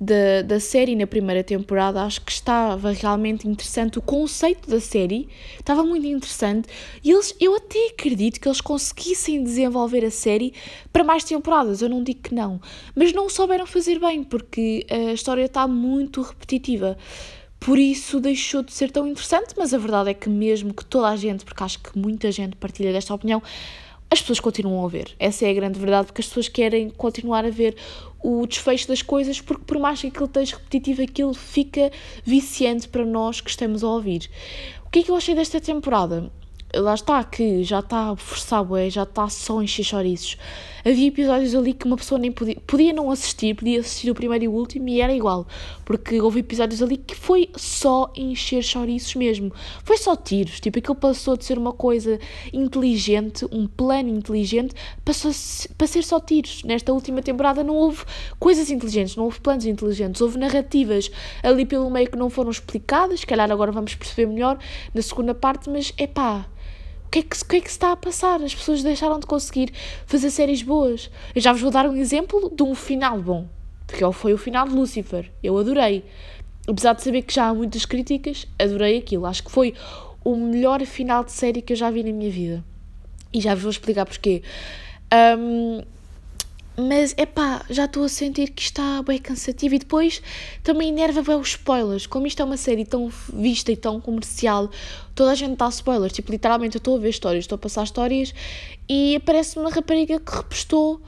da, 0.00 0.40
da 0.42 0.58
série 0.58 0.96
na 0.96 1.06
primeira 1.06 1.44
temporada, 1.44 2.02
acho 2.02 2.22
que 2.22 2.32
estava 2.32 2.90
realmente 2.90 3.46
interessante. 3.46 3.98
O 3.98 4.02
conceito 4.02 4.70
da 4.70 4.80
série 4.80 5.28
estava 5.58 5.84
muito 5.84 6.06
interessante 6.06 6.68
e 7.04 7.10
eles, 7.10 7.34
eu 7.38 7.54
até 7.54 7.88
acredito 7.88 8.40
que 8.40 8.48
eles 8.48 8.62
conseguissem 8.62 9.44
desenvolver 9.44 10.02
a 10.04 10.10
série 10.10 10.54
para 10.90 11.04
mais 11.04 11.22
temporadas. 11.22 11.82
Eu 11.82 11.90
não 11.90 12.02
digo 12.02 12.22
que 12.22 12.34
não, 12.34 12.58
mas 12.94 13.12
não 13.12 13.28
souberam 13.28 13.66
fazer 13.66 13.98
bem 14.00 14.24
porque 14.24 14.86
a 14.90 15.12
história 15.12 15.44
está 15.44 15.68
muito 15.68 16.22
repetitiva. 16.22 16.96
Por 17.58 17.78
isso 17.78 18.20
deixou 18.20 18.62
de 18.62 18.72
ser 18.72 18.90
tão 18.90 19.06
interessante, 19.06 19.52
mas 19.54 19.74
a 19.74 19.78
verdade 19.78 20.08
é 20.08 20.14
que, 20.14 20.30
mesmo 20.30 20.72
que 20.72 20.82
toda 20.82 21.08
a 21.08 21.16
gente, 21.16 21.44
porque 21.44 21.62
acho 21.62 21.78
que 21.78 21.98
muita 21.98 22.32
gente 22.32 22.56
partilha 22.56 22.90
desta 22.90 23.12
opinião, 23.12 23.42
as 24.10 24.20
pessoas 24.20 24.40
continuam 24.40 24.84
a 24.84 24.88
ver. 24.88 25.14
Essa 25.18 25.46
é 25.46 25.50
a 25.50 25.54
grande 25.54 25.78
verdade, 25.78 26.06
porque 26.06 26.20
as 26.20 26.26
pessoas 26.26 26.48
querem 26.48 26.90
continuar 26.90 27.44
a 27.44 27.50
ver 27.50 27.76
o 28.22 28.46
desfecho 28.46 28.88
das 28.88 29.02
coisas, 29.02 29.40
porque 29.40 29.64
por 29.64 29.78
mais 29.78 30.00
que 30.00 30.08
aquilo 30.08 30.26
esteja 30.26 30.56
repetitivo, 30.56 31.02
aquilo 31.02 31.32
fica 31.32 31.90
viciante 32.24 32.88
para 32.88 33.04
nós 33.04 33.40
que 33.40 33.50
estamos 33.50 33.84
a 33.84 33.88
ouvir. 33.88 34.28
O 34.84 34.90
que 34.90 34.98
é 34.98 35.02
que 35.04 35.10
eu 35.10 35.16
achei 35.16 35.34
desta 35.34 35.60
temporada? 35.60 36.30
Lá 36.74 36.94
está, 36.94 37.22
que 37.24 37.64
já 37.64 37.80
está 37.80 38.14
ué, 38.68 38.90
já 38.90 39.04
está 39.04 39.28
só 39.28 39.62
em 39.62 39.66
chouriços 39.66 40.36
havia 40.84 41.08
episódios 41.08 41.54
ali 41.54 41.72
que 41.72 41.86
uma 41.86 41.96
pessoa 41.96 42.18
nem 42.18 42.32
podia, 42.32 42.56
podia 42.66 42.92
não 42.92 43.10
assistir, 43.10 43.54
podia 43.54 43.80
assistir 43.80 44.10
o 44.10 44.14
primeiro 44.14 44.44
e 44.44 44.48
o 44.48 44.52
último 44.52 44.88
e 44.88 45.00
era 45.00 45.12
igual, 45.12 45.46
porque 45.84 46.20
houve 46.20 46.40
episódios 46.40 46.82
ali 46.82 46.96
que 46.96 47.14
foi 47.14 47.50
só 47.56 48.12
encher 48.16 48.62
chouriços 48.62 49.14
mesmo, 49.14 49.52
foi 49.84 49.96
só 49.96 50.16
tiros, 50.16 50.60
tipo 50.60 50.78
aquilo 50.78 50.94
passou 50.94 51.36
de 51.36 51.44
ser 51.44 51.58
uma 51.58 51.72
coisa 51.72 52.18
inteligente, 52.52 53.46
um 53.50 53.66
plano 53.66 54.08
inteligente, 54.08 54.74
passou 55.04 55.30
para 55.76 55.86
ser 55.86 56.04
só 56.04 56.20
tiros. 56.20 56.62
Nesta 56.64 56.92
última 56.92 57.22
temporada 57.22 57.62
não 57.62 57.74
houve 57.74 58.04
coisas 58.38 58.70
inteligentes, 58.70 59.16
não 59.16 59.24
houve 59.24 59.40
planos 59.40 59.64
inteligentes, 59.66 60.20
houve 60.20 60.38
narrativas 60.38 61.10
ali 61.42 61.64
pelo 61.64 61.90
meio 61.90 62.10
que 62.10 62.16
não 62.16 62.30
foram 62.30 62.50
explicadas, 62.50 63.20
se 63.20 63.26
calhar 63.26 63.50
agora 63.50 63.72
vamos 63.72 63.94
perceber 63.94 64.26
melhor 64.26 64.58
na 64.94 65.02
segunda 65.02 65.34
parte, 65.34 65.68
mas 65.70 65.92
é 65.96 66.06
pá 66.06 66.46
que, 67.10 67.18
é 67.18 67.22
que, 67.22 67.36
o 67.36 67.44
que 67.46 67.56
é 67.56 67.60
que 67.60 67.68
se 67.68 67.76
está 67.76 67.92
a 67.92 67.96
passar? 67.96 68.40
As 68.42 68.54
pessoas 68.54 68.82
deixaram 68.82 69.18
de 69.18 69.26
conseguir 69.26 69.72
fazer 70.06 70.30
séries 70.30 70.62
boas. 70.62 71.10
Eu 71.34 71.40
já 71.40 71.52
vos 71.52 71.60
vou 71.60 71.70
dar 71.70 71.86
um 71.86 71.96
exemplo 71.96 72.52
de 72.54 72.62
um 72.62 72.74
final 72.74 73.20
bom. 73.20 73.46
porque 73.86 74.04
foi 74.12 74.32
o 74.32 74.38
final 74.38 74.66
de 74.68 74.74
Lucifer. 74.74 75.30
Eu 75.42 75.58
adorei. 75.58 76.04
Apesar 76.68 76.92
de 76.92 77.02
saber 77.02 77.22
que 77.22 77.34
já 77.34 77.48
há 77.48 77.54
muitas 77.54 77.84
críticas, 77.84 78.46
adorei 78.58 78.98
aquilo. 78.98 79.26
Acho 79.26 79.42
que 79.42 79.50
foi 79.50 79.74
o 80.24 80.36
melhor 80.36 80.84
final 80.86 81.24
de 81.24 81.32
série 81.32 81.60
que 81.60 81.72
eu 81.72 81.76
já 81.76 81.90
vi 81.90 82.04
na 82.04 82.12
minha 82.12 82.30
vida. 82.30 82.64
E 83.32 83.40
já 83.40 83.54
vos 83.54 83.62
vou 83.62 83.70
explicar 83.70 84.06
porquê. 84.06 84.42
Um, 85.12 85.82
mas, 86.80 87.14
é 87.16 87.26
pá, 87.26 87.64
já 87.68 87.84
estou 87.84 88.04
a 88.04 88.08
sentir 88.08 88.50
que 88.50 88.62
está 88.62 89.02
bem 89.02 89.18
cansativo 89.18 89.74
e 89.74 89.78
depois 89.78 90.22
também 90.62 90.88
enerva 90.88 91.22
bem 91.22 91.36
os 91.36 91.50
spoilers. 91.50 92.06
Como 92.06 92.26
isto 92.26 92.40
é 92.40 92.44
uma 92.44 92.56
série 92.56 92.84
tão 92.84 93.10
vista 93.32 93.70
e 93.70 93.76
tão 93.76 94.00
comercial, 94.00 94.70
toda 95.14 95.32
a 95.32 95.34
gente 95.34 95.56
dá 95.56 95.68
spoilers. 95.68 96.12
Tipo, 96.12 96.32
literalmente 96.32 96.76
eu 96.76 96.78
estou 96.78 96.96
a 96.96 96.98
ver 96.98 97.10
histórias, 97.10 97.44
estou 97.44 97.56
a 97.56 97.58
passar 97.58 97.84
histórias 97.84 98.34
e 98.88 99.16
aparece 99.16 99.58
uma 99.58 99.70
rapariga 99.70 100.18
que 100.18 100.34
repostou 100.34 101.00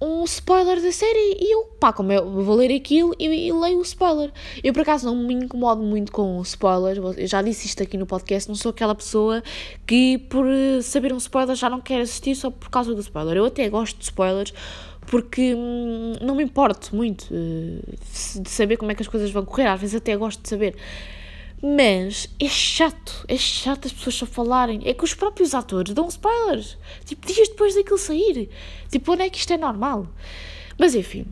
um 0.00 0.22
spoiler 0.24 0.80
da 0.80 0.92
série 0.92 1.38
e 1.40 1.52
eu, 1.52 1.64
pá, 1.80 1.92
como 1.92 2.12
eu 2.12 2.30
vou 2.30 2.54
ler 2.54 2.74
aquilo 2.74 3.14
e, 3.18 3.26
e, 3.26 3.52
leio 3.52 3.78
o 3.78 3.82
spoiler. 3.82 4.32
Eu, 4.62 4.72
por 4.72 4.82
acaso, 4.82 5.06
não 5.06 5.16
me 5.16 5.34
incomodo 5.34 5.82
muito 5.82 6.12
com 6.12 6.40
spoilers, 6.42 6.98
eu 7.18 7.26
já 7.26 7.42
disse 7.42 7.66
isto 7.66 7.82
aqui 7.82 7.96
no 7.96 8.06
podcast, 8.06 8.48
não 8.48 8.54
sou 8.54 8.70
aquela 8.70 8.94
pessoa 8.94 9.42
que, 9.86 10.18
por 10.30 10.46
saber 10.82 11.12
um 11.12 11.16
spoiler, 11.16 11.56
já 11.56 11.68
não 11.68 11.80
quer 11.80 12.00
assistir 12.00 12.36
só 12.36 12.50
por 12.50 12.70
causa 12.70 12.94
do 12.94 13.00
spoiler. 13.00 13.36
Eu 13.36 13.46
até 13.46 13.68
gosto 13.68 13.98
de 13.98 14.04
spoilers 14.04 14.54
porque 15.10 15.54
hum, 15.54 16.14
não 16.20 16.34
me 16.34 16.42
importo 16.42 16.94
muito 16.94 17.28
uh, 17.32 18.42
de 18.42 18.50
saber 18.50 18.76
como 18.76 18.92
é 18.92 18.94
que 18.94 19.02
as 19.02 19.08
coisas 19.08 19.30
vão 19.30 19.44
correr, 19.44 19.66
às 19.66 19.80
vezes 19.80 19.96
até 19.96 20.16
gosto 20.16 20.42
de 20.42 20.48
saber. 20.48 20.76
Mas 21.60 22.28
é 22.38 22.46
chato, 22.46 23.24
é 23.26 23.36
chato 23.36 23.86
as 23.86 23.92
pessoas 23.92 24.14
só 24.14 24.26
falarem. 24.26 24.80
É 24.84 24.94
que 24.94 25.02
os 25.02 25.12
próprios 25.12 25.54
atores 25.54 25.92
dão 25.92 26.06
spoilers. 26.06 26.78
Tipo, 27.04 27.26
dias 27.26 27.48
depois 27.48 27.74
daquilo 27.74 27.98
sair. 27.98 28.48
Tipo, 28.88 29.12
onde 29.12 29.22
é 29.22 29.30
que 29.30 29.38
isto 29.38 29.52
é 29.52 29.56
normal? 29.56 30.06
Mas 30.78 30.94
enfim, 30.94 31.26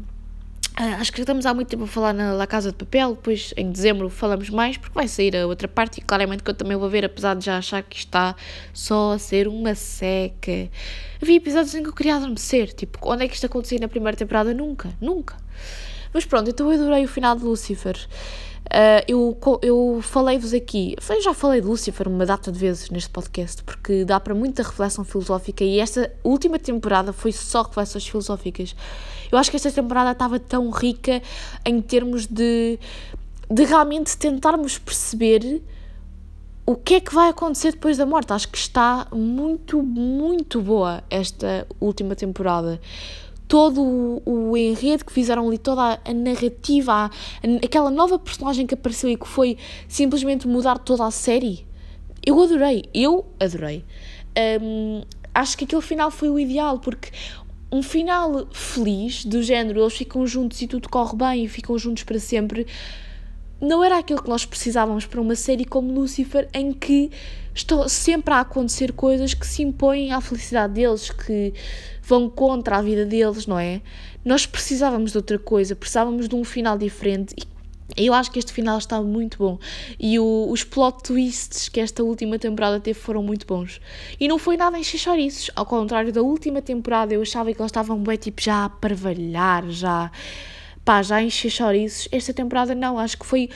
ah, 0.78 0.96
acho 1.00 1.10
que 1.10 1.20
estamos 1.20 1.46
há 1.46 1.54
muito 1.54 1.68
tempo 1.68 1.84
a 1.84 1.86
falar 1.86 2.12
na 2.12 2.34
La 2.34 2.46
Casa 2.46 2.70
de 2.70 2.76
Papel, 2.76 3.14
depois 3.14 3.54
em 3.56 3.72
dezembro 3.72 4.10
falamos 4.10 4.50
mais, 4.50 4.76
porque 4.76 4.94
vai 4.94 5.08
sair 5.08 5.34
a 5.34 5.46
outra 5.46 5.66
parte 5.66 5.98
e 5.98 6.00
claramente 6.02 6.42
que 6.42 6.50
eu 6.50 6.54
também 6.54 6.76
vou 6.76 6.90
ver, 6.90 7.02
apesar 7.02 7.34
de 7.34 7.46
já 7.46 7.56
achar 7.56 7.82
que 7.82 7.96
está 7.96 8.36
só 8.74 9.12
a 9.12 9.18
ser 9.18 9.48
uma 9.48 9.74
seca. 9.74 10.68
Havia 11.22 11.36
episódios 11.36 11.74
em 11.74 11.82
que 11.82 11.88
eu 11.88 11.94
queria 11.94 12.16
adormecer, 12.16 12.74
tipo, 12.74 12.98
onde 13.02 13.24
é 13.24 13.28
que 13.28 13.34
isto 13.34 13.46
acontecia 13.46 13.78
na 13.78 13.88
primeira 13.88 14.18
temporada? 14.18 14.52
Nunca, 14.52 14.90
nunca. 15.00 15.36
Mas 16.12 16.26
pronto, 16.26 16.50
então 16.50 16.70
eu 16.70 16.78
adorei 16.78 17.06
o 17.06 17.08
final 17.08 17.34
de 17.34 17.44
Lucifer. 17.44 17.96
Uh, 18.66 19.00
eu 19.08 19.38
eu 19.62 20.00
falei-vos 20.02 20.52
aqui, 20.52 20.94
eu 21.08 21.22
já 21.22 21.32
falei 21.32 21.62
de 21.62 21.66
Lucifer 21.66 22.06
uma 22.06 22.26
data 22.26 22.52
de 22.52 22.58
vezes 22.58 22.90
neste 22.90 23.08
podcast, 23.08 23.62
porque 23.62 24.04
dá 24.04 24.20
para 24.20 24.34
muita 24.34 24.62
reflexão 24.62 25.04
filosófica 25.04 25.64
e 25.64 25.78
esta 25.78 26.12
última 26.22 26.58
temporada 26.58 27.14
foi 27.14 27.32
só 27.32 27.62
reflexões 27.62 28.06
filosóficas. 28.06 28.74
Eu 29.30 29.38
acho 29.38 29.50
que 29.50 29.56
esta 29.56 29.70
temporada 29.70 30.12
estava 30.12 30.38
tão 30.38 30.70
rica 30.70 31.22
em 31.64 31.80
termos 31.80 32.26
de, 32.26 32.78
de 33.50 33.64
realmente 33.64 34.16
tentarmos 34.16 34.78
perceber 34.78 35.62
o 36.64 36.74
que 36.74 36.94
é 36.94 37.00
que 37.00 37.14
vai 37.14 37.28
acontecer 37.28 37.72
depois 37.72 37.96
da 37.96 38.04
morte. 38.04 38.32
Acho 38.32 38.48
que 38.48 38.58
está 38.58 39.06
muito, 39.12 39.82
muito 39.82 40.60
boa 40.60 41.02
esta 41.10 41.66
última 41.80 42.16
temporada 42.16 42.80
todo 43.48 44.22
o, 44.24 44.56
enredo 44.56 45.04
que 45.04 45.12
fizeram 45.12 45.46
ali, 45.46 45.58
toda 45.58 46.00
a, 46.04 46.14
narrativa, 46.14 46.92
a, 46.92 47.04
a, 47.04 47.10
aquela 47.64 47.90
nova 47.90 48.18
personagem 48.18 48.66
que 48.66 48.74
apareceu 48.74 49.10
e 49.10 49.16
que 49.16 49.26
foi 49.26 49.56
simplesmente 49.88 50.48
mudar 50.48 50.78
toda 50.78 51.04
a 51.04 51.10
série. 51.10 51.66
Eu 52.24 52.42
adorei, 52.42 52.84
eu 52.92 53.24
adorei. 53.38 53.84
Um, 54.60 55.02
acho 55.32 55.56
que 55.56 55.64
aquele 55.64 55.82
final 55.82 56.10
foi 56.10 56.28
o 56.28 56.38
ideal, 56.38 56.78
porque 56.78 57.10
um 57.76 57.82
final 57.82 58.48
feliz, 58.52 59.24
do 59.24 59.42
género, 59.42 59.80
eles 59.80 59.94
ficam 59.94 60.26
juntos 60.26 60.60
e 60.62 60.66
tudo 60.66 60.88
corre 60.88 61.16
bem 61.16 61.44
e 61.44 61.48
ficam 61.48 61.78
juntos 61.78 62.02
para 62.02 62.18
sempre, 62.18 62.66
não 63.60 63.82
era 63.82 63.98
aquilo 63.98 64.22
que 64.22 64.28
nós 64.28 64.44
precisávamos 64.44 65.06
para 65.06 65.20
uma 65.20 65.34
série 65.34 65.64
como 65.64 65.92
Lucifer, 65.92 66.48
em 66.52 66.72
que 66.72 67.10
estão 67.54 67.88
sempre 67.88 68.34
a 68.34 68.40
acontecer 68.40 68.92
coisas 68.92 69.32
que 69.32 69.46
se 69.46 69.62
impõem 69.62 70.12
à 70.12 70.20
felicidade 70.20 70.74
deles, 70.74 71.10
que 71.10 71.54
vão 72.02 72.28
contra 72.28 72.76
a 72.76 72.82
vida 72.82 73.04
deles, 73.04 73.46
não 73.46 73.58
é? 73.58 73.80
Nós 74.24 74.44
precisávamos 74.44 75.12
de 75.12 75.18
outra 75.18 75.38
coisa, 75.38 75.74
precisávamos 75.74 76.28
de 76.28 76.34
um 76.34 76.44
final 76.44 76.76
diferente 76.76 77.34
e 77.38 77.55
eu 77.94 78.12
acho 78.14 78.30
que 78.30 78.38
este 78.38 78.52
final 78.52 78.78
está 78.78 79.00
muito 79.00 79.38
bom. 79.38 79.58
E 79.98 80.18
o, 80.18 80.48
os 80.50 80.64
plot 80.64 81.02
twists 81.04 81.68
que 81.68 81.78
esta 81.78 82.02
última 82.02 82.38
temporada 82.38 82.80
teve 82.80 82.98
foram 82.98 83.22
muito 83.22 83.46
bons. 83.46 83.80
E 84.18 84.26
não 84.26 84.38
foi 84.38 84.56
nada 84.56 84.78
em 84.78 84.82
xixoriços. 84.82 85.50
Ao 85.54 85.64
contrário 85.64 86.12
da 86.12 86.22
última 86.22 86.60
temporada, 86.60 87.14
eu 87.14 87.22
achava 87.22 87.52
que 87.52 87.60
eles 87.60 87.70
estavam 87.70 87.98
bem, 87.98 88.16
tipo, 88.16 88.42
já 88.42 88.64
a 88.64 88.68
parvalhar, 88.68 89.68
já... 89.68 90.10
Pá, 90.84 91.02
já 91.02 91.22
em 91.22 91.30
xixoriços. 91.30 92.08
Esta 92.10 92.32
temporada 92.32 92.74
não, 92.74 92.98
acho 92.98 93.18
que 93.18 93.26
foi 93.26 93.50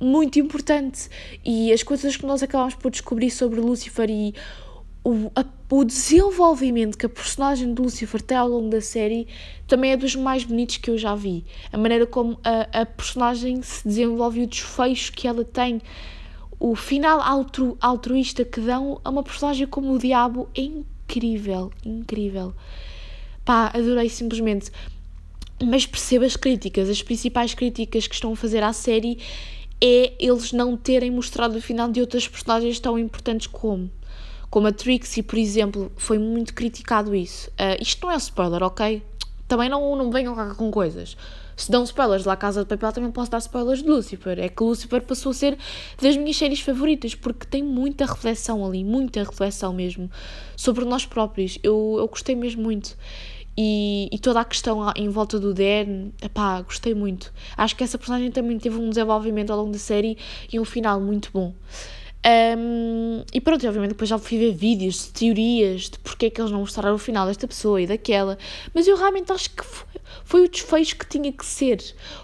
muito 0.00 0.38
importante. 0.38 1.08
E 1.44 1.72
as 1.72 1.82
coisas 1.82 2.16
que 2.16 2.26
nós 2.26 2.42
acabamos 2.42 2.74
por 2.74 2.90
descobrir 2.90 3.30
sobre 3.30 3.60
Lucifer 3.60 4.10
e 4.10 4.34
o, 5.04 5.30
a, 5.34 5.44
o 5.74 5.86
desenvolvimento 5.86 6.98
que 6.98 7.06
a 7.06 7.08
personagem 7.08 7.72
de 7.72 7.80
Lucifer 7.80 8.20
tem 8.20 8.36
ao 8.36 8.46
longo 8.46 8.68
da 8.68 8.82
série 8.82 9.26
também 9.66 9.92
é 9.92 9.96
dos 9.96 10.14
mais 10.14 10.44
bonitos 10.44 10.76
que 10.76 10.90
eu 10.90 10.98
já 10.98 11.14
vi. 11.14 11.46
A 11.72 11.78
maneira 11.78 12.06
como 12.06 12.38
a, 12.44 12.82
a 12.82 12.84
personagem 12.84 13.62
se 13.62 13.88
desenvolve 13.88 14.42
o 14.42 14.46
desfecho 14.46 15.10
que 15.14 15.26
ela 15.26 15.42
tem, 15.46 15.80
o 16.60 16.76
final 16.76 17.22
altru, 17.22 17.78
altruísta 17.80 18.44
que 18.44 18.60
dão 18.60 19.00
a 19.02 19.08
uma 19.08 19.22
personagem 19.22 19.66
como 19.66 19.94
o 19.94 19.98
Diabo 19.98 20.46
é 20.54 20.60
incrível, 20.60 21.72
incrível. 21.82 22.52
Pá, 23.42 23.72
adorei 23.74 24.10
simplesmente. 24.10 24.70
Mas 25.64 25.86
percebo 25.86 26.26
as 26.26 26.36
críticas, 26.36 26.90
as 26.90 27.02
principais 27.02 27.54
críticas 27.54 28.06
que 28.06 28.14
estão 28.14 28.34
a 28.34 28.36
fazer 28.36 28.62
à 28.62 28.74
série 28.74 29.18
é 29.80 30.12
eles 30.20 30.52
não 30.52 30.76
terem 30.76 31.10
mostrado 31.10 31.56
o 31.56 31.62
final 31.62 31.90
de 31.90 31.98
outras 31.98 32.28
personagens 32.28 32.78
tão 32.78 32.98
importantes 32.98 33.46
como 33.46 33.90
como 34.52 34.66
a 34.66 34.72
Trixie, 34.72 35.22
por 35.22 35.38
exemplo, 35.38 35.90
foi 35.96 36.18
muito 36.18 36.52
criticado 36.52 37.14
isso. 37.14 37.48
Uh, 37.52 37.80
isto 37.80 38.04
não 38.04 38.12
é 38.12 38.16
spoiler, 38.16 38.62
ok? 38.62 39.02
Também 39.48 39.66
não, 39.66 39.96
não 39.96 40.10
venham 40.10 40.34
cá 40.34 40.54
com 40.54 40.70
coisas. 40.70 41.16
Se 41.56 41.70
dão 41.70 41.82
spoilers 41.84 42.26
lá 42.26 42.36
Casa 42.36 42.60
de 42.60 42.68
Papel, 42.68 42.92
também 42.92 43.10
posso 43.10 43.30
dar 43.30 43.38
spoilers 43.38 43.82
de 43.82 43.88
Lucifer. 43.88 44.38
É 44.38 44.50
que 44.50 44.62
Lucifer 44.62 45.00
passou 45.04 45.30
a 45.30 45.34
ser 45.34 45.56
das 46.02 46.18
minhas 46.18 46.36
séries 46.36 46.60
favoritas, 46.60 47.14
porque 47.14 47.46
tem 47.46 47.62
muita 47.62 48.04
reflexão 48.04 48.62
ali, 48.62 48.84
muita 48.84 49.24
reflexão 49.24 49.72
mesmo, 49.72 50.10
sobre 50.54 50.84
nós 50.84 51.06
próprios. 51.06 51.58
Eu, 51.62 51.96
eu 51.98 52.06
gostei 52.06 52.36
mesmo 52.36 52.62
muito. 52.62 52.94
E, 53.56 54.10
e, 54.12 54.18
toda 54.18 54.40
a 54.40 54.44
questão 54.44 54.92
em 54.94 55.08
volta 55.08 55.40
do 55.40 55.54
Dan, 55.54 56.10
pá, 56.34 56.60
gostei 56.60 56.94
muito. 56.94 57.32
Acho 57.56 57.74
que 57.74 57.82
essa 57.82 57.96
personagem 57.96 58.30
também 58.30 58.58
teve 58.58 58.76
um 58.76 58.90
desenvolvimento 58.90 59.50
ao 59.50 59.56
longo 59.56 59.72
da 59.72 59.78
série 59.78 60.18
e 60.52 60.60
um 60.60 60.64
final 60.66 61.00
muito 61.00 61.30
bom. 61.32 61.54
Um, 62.24 63.24
e 63.34 63.40
pronto, 63.40 63.66
obviamente 63.66 63.90
depois 63.90 64.08
já 64.08 64.16
fui 64.16 64.38
ver 64.38 64.52
vídeos 64.52 65.06
de 65.06 65.10
teorias 65.10 65.90
de 65.90 65.98
porque 65.98 66.26
é 66.26 66.30
que 66.30 66.40
eles 66.40 66.52
não 66.52 66.60
mostraram 66.60 66.94
o 66.94 66.98
final 66.98 67.26
desta 67.26 67.48
pessoa 67.48 67.82
e 67.82 67.86
daquela, 67.86 68.38
mas 68.72 68.86
eu 68.86 68.96
realmente 68.96 69.32
acho 69.32 69.50
que 69.50 69.64
foi, 69.64 70.00
foi 70.24 70.44
o 70.44 70.48
desfecho 70.48 70.96
que 70.96 71.04
tinha 71.04 71.32
que 71.32 71.44
ser, 71.44 71.82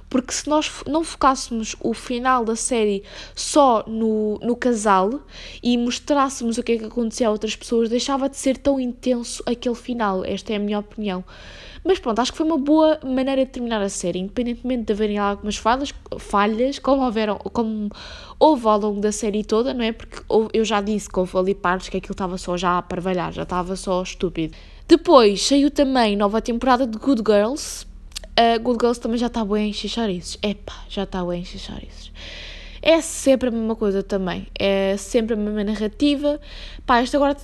porque 0.09 0.33
se 0.33 0.49
nós 0.49 0.71
não 0.87 1.03
focássemos 1.03 1.75
o 1.81 1.93
final 1.93 2.45
da 2.45 2.55
série 2.55 3.03
só 3.35 3.83
no, 3.89 4.39
no 4.39 4.55
casal 4.55 5.21
e 5.61 5.77
mostrássemos 5.77 6.59
o 6.59 6.63
que 6.63 6.73
é 6.73 6.79
que 6.79 6.85
acontecia 6.85 7.27
a 7.27 7.33
outras 7.33 7.57
pessoas, 7.57 7.89
deixava 7.89 8.29
de 8.29 8.37
ser 8.37 8.57
tão 8.57 8.79
intenso 8.79 9.43
aquele 9.47 9.75
final, 9.75 10.25
esta 10.25 10.53
é 10.53 10.57
a 10.57 10.61
minha 10.61 10.79
opinião. 10.79 11.25
Mas 11.85 11.99
pronto, 11.99 12.19
acho 12.19 12.33
que 12.33 12.39
foi 12.39 12.47
uma 12.47 12.59
boa 12.59 12.99
maneira 13.05 13.45
de 13.45 13.51
terminar 13.51 13.81
a 13.81 13.89
série, 13.89 14.19
independentemente 14.19 14.85
de 14.85 14.93
haverem 14.93 15.19
algumas 15.19 15.57
falhas, 15.57 15.95
falhas 16.19 16.79
como, 16.79 17.05
houveram, 17.05 17.37
como 17.39 17.91
houve 18.39 18.67
ao 18.67 18.79
longo 18.79 19.01
da 19.01 19.13
série 19.13 19.45
toda, 19.45 19.73
não 19.73 19.85
é? 19.85 19.93
Porque 19.93 20.23
eu 20.53 20.65
já 20.65 20.81
disse 20.81 21.09
que 21.09 21.19
houve 21.19 21.37
ali 21.37 21.55
partes 21.55 21.89
que 21.89 21.97
aquilo 21.97 22.13
estava 22.13 22.37
só 22.39 22.57
já 22.57 22.79
a 22.79 22.83
parvalhar, 22.83 23.33
já 23.33 23.43
estava 23.43 23.77
só 23.77 24.03
estúpido. 24.03 24.57
Depois 24.87 25.43
saiu 25.43 25.71
também 25.71 26.17
nova 26.17 26.41
temporada 26.41 26.87
de 26.87 26.99
Good 26.99 27.23
Girls. 27.27 27.87
Uh, 28.39 28.61
Good 28.61 28.79
Girls 28.81 29.01
também 29.01 29.19
já 29.19 29.27
está 29.27 29.45
bem 29.45 29.71
em 29.71 29.73
xixarices. 29.73 30.39
Epá, 30.43 30.85
já 30.89 31.03
está 31.03 31.25
bem 31.25 31.41
em 31.41 31.45
xixarices. 31.45 32.11
É 32.81 33.01
sempre 33.01 33.49
a 33.49 33.53
mesma 33.53 33.77
coisa 33.77 34.03
também. 34.03 34.47
É 34.59 34.97
sempre 34.97 35.35
a 35.35 35.37
mesma 35.37 35.65
narrativa. 35.65 36.41
Pá, 36.87 37.01
esta 37.01 37.17
agora 37.17 37.37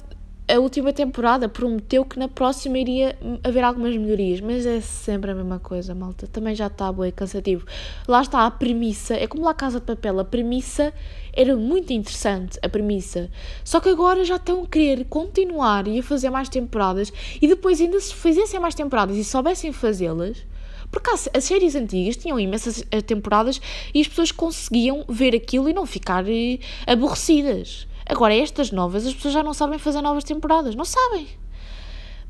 a 0.46 0.58
última 0.58 0.92
temporada 0.92 1.48
prometeu 1.48 2.04
que 2.04 2.18
na 2.18 2.28
próxima 2.28 2.76
iria 2.76 3.16
haver 3.42 3.64
algumas 3.64 3.96
melhorias, 3.96 4.40
mas 4.40 4.66
é 4.66 4.78
sempre 4.80 5.30
a 5.30 5.34
mesma 5.34 5.58
coisa, 5.58 5.94
malta. 5.94 6.26
Também 6.26 6.54
já 6.54 6.66
está 6.66 6.92
é 7.06 7.10
cansativo. 7.10 7.66
Lá 8.06 8.20
está 8.20 8.44
a 8.44 8.50
premissa, 8.50 9.14
é 9.14 9.26
como 9.26 9.44
lá 9.44 9.54
Casa 9.54 9.80
de 9.80 9.86
Papel, 9.86 10.20
a 10.20 10.24
premissa 10.24 10.92
era 11.32 11.56
muito 11.56 11.94
interessante, 11.94 12.58
a 12.62 12.68
premissa. 12.68 13.30
Só 13.64 13.80
que 13.80 13.88
agora 13.88 14.22
já 14.22 14.36
estão 14.36 14.64
a 14.64 14.66
querer 14.66 15.06
continuar 15.06 15.88
e 15.88 15.98
a 15.98 16.02
fazer 16.02 16.28
mais 16.28 16.50
temporadas 16.50 17.10
e 17.40 17.48
depois 17.48 17.80
ainda 17.80 17.98
se 17.98 18.14
fizessem 18.14 18.60
mais 18.60 18.74
temporadas 18.74 19.16
e 19.16 19.24
soubessem 19.24 19.72
fazê-las. 19.72 20.44
Porque 20.90 21.10
as 21.10 21.44
séries 21.44 21.74
antigas 21.74 22.16
tinham 22.16 22.38
imensas 22.38 22.84
eh, 22.90 23.00
temporadas 23.00 23.60
e 23.92 24.00
as 24.02 24.06
pessoas 24.06 24.30
conseguiam 24.30 25.04
ver 25.08 25.34
aquilo 25.34 25.68
e 25.70 25.72
não 25.72 25.86
ficar 25.86 26.24
eh, 26.28 26.58
aborrecidas. 26.86 27.88
Agora, 28.06 28.34
estas 28.34 28.70
novas, 28.70 29.06
as 29.06 29.14
pessoas 29.14 29.34
já 29.34 29.42
não 29.42 29.54
sabem 29.54 29.78
fazer 29.78 30.00
novas 30.00 30.24
temporadas. 30.24 30.74
Não 30.74 30.84
sabem. 30.84 31.28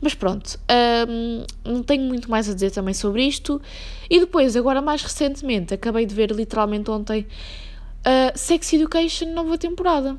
Mas 0.00 0.14
pronto, 0.14 0.58
hum, 1.08 1.44
não 1.64 1.82
tenho 1.82 2.02
muito 2.04 2.30
mais 2.30 2.48
a 2.48 2.54
dizer 2.54 2.70
também 2.70 2.92
sobre 2.92 3.22
isto. 3.22 3.60
E 4.10 4.20
depois, 4.20 4.56
agora 4.56 4.82
mais 4.82 5.02
recentemente, 5.02 5.72
acabei 5.72 6.04
de 6.04 6.14
ver 6.14 6.30
literalmente 6.30 6.90
ontem 6.90 7.26
uh, 8.00 8.38
Sex 8.38 8.72
Education, 8.74 9.32
nova 9.32 9.56
temporada. 9.56 10.18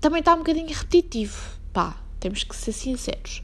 Também 0.00 0.20
está 0.20 0.34
um 0.34 0.38
bocadinho 0.38 0.68
repetitivo, 0.68 1.40
pá, 1.72 1.96
temos 2.18 2.44
que 2.44 2.54
ser 2.54 2.72
sinceros. 2.72 3.40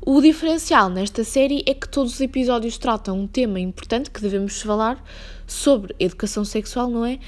O 0.00 0.20
diferencial 0.20 0.88
nesta 0.88 1.24
série 1.24 1.64
é 1.66 1.74
que 1.74 1.88
todos 1.88 2.14
os 2.14 2.20
episódios 2.20 2.78
tratam 2.78 3.18
um 3.18 3.26
tema 3.26 3.58
importante 3.58 4.10
que 4.10 4.20
devemos 4.20 4.62
falar 4.62 5.02
sobre 5.46 5.96
educação 5.98 6.44
sexual, 6.44 6.88
não 6.88 7.04
é? 7.04 7.18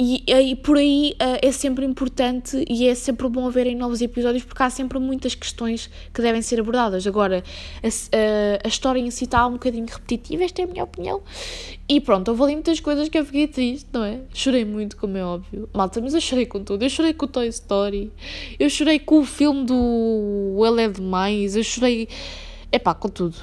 E, 0.00 0.22
e 0.32 0.54
por 0.54 0.76
aí 0.76 1.14
uh, 1.14 1.44
é 1.44 1.50
sempre 1.50 1.84
importante 1.84 2.64
e 2.70 2.86
é 2.86 2.94
sempre 2.94 3.28
bom 3.28 3.48
haverem 3.48 3.74
novos 3.74 4.00
episódios 4.00 4.44
porque 4.44 4.62
há 4.62 4.70
sempre 4.70 4.96
muitas 5.00 5.34
questões 5.34 5.90
que 6.14 6.22
devem 6.22 6.40
ser 6.40 6.60
abordadas. 6.60 7.04
Agora, 7.04 7.42
a, 7.82 7.86
a, 7.86 8.60
a, 8.64 8.68
história 8.68 9.00
em 9.00 9.10
si 9.10 9.24
está 9.24 9.44
um 9.44 9.54
bocadinho 9.54 9.86
repetitiva, 9.86 10.44
esta 10.44 10.62
é 10.62 10.66
a 10.66 10.68
minha 10.68 10.84
opinião. 10.84 11.20
E 11.88 12.00
pronto, 12.00 12.28
houve 12.28 12.44
ali 12.44 12.52
muitas 12.52 12.78
coisas 12.78 13.08
que 13.08 13.18
eu 13.18 13.24
fiquei 13.24 13.48
triste, 13.48 13.88
não 13.92 14.04
é? 14.04 14.20
Chorei 14.32 14.64
muito, 14.64 14.96
como 14.96 15.16
é 15.16 15.24
óbvio. 15.24 15.68
Malta, 15.74 16.00
mas 16.00 16.14
eu 16.14 16.20
chorei 16.20 16.46
com 16.46 16.62
tudo. 16.62 16.84
Eu 16.84 16.90
chorei 16.90 17.12
com 17.12 17.24
o 17.24 17.28
Toy 17.28 17.48
Story, 17.48 18.12
eu 18.56 18.70
chorei 18.70 19.00
com 19.00 19.18
o 19.18 19.24
filme 19.24 19.64
do 19.64 20.62
Ele 20.64 20.82
é 20.82 20.88
Demais, 20.88 21.56
eu 21.56 21.64
chorei. 21.64 22.08
Epá, 22.70 22.94
com 22.94 23.08
tudo 23.08 23.36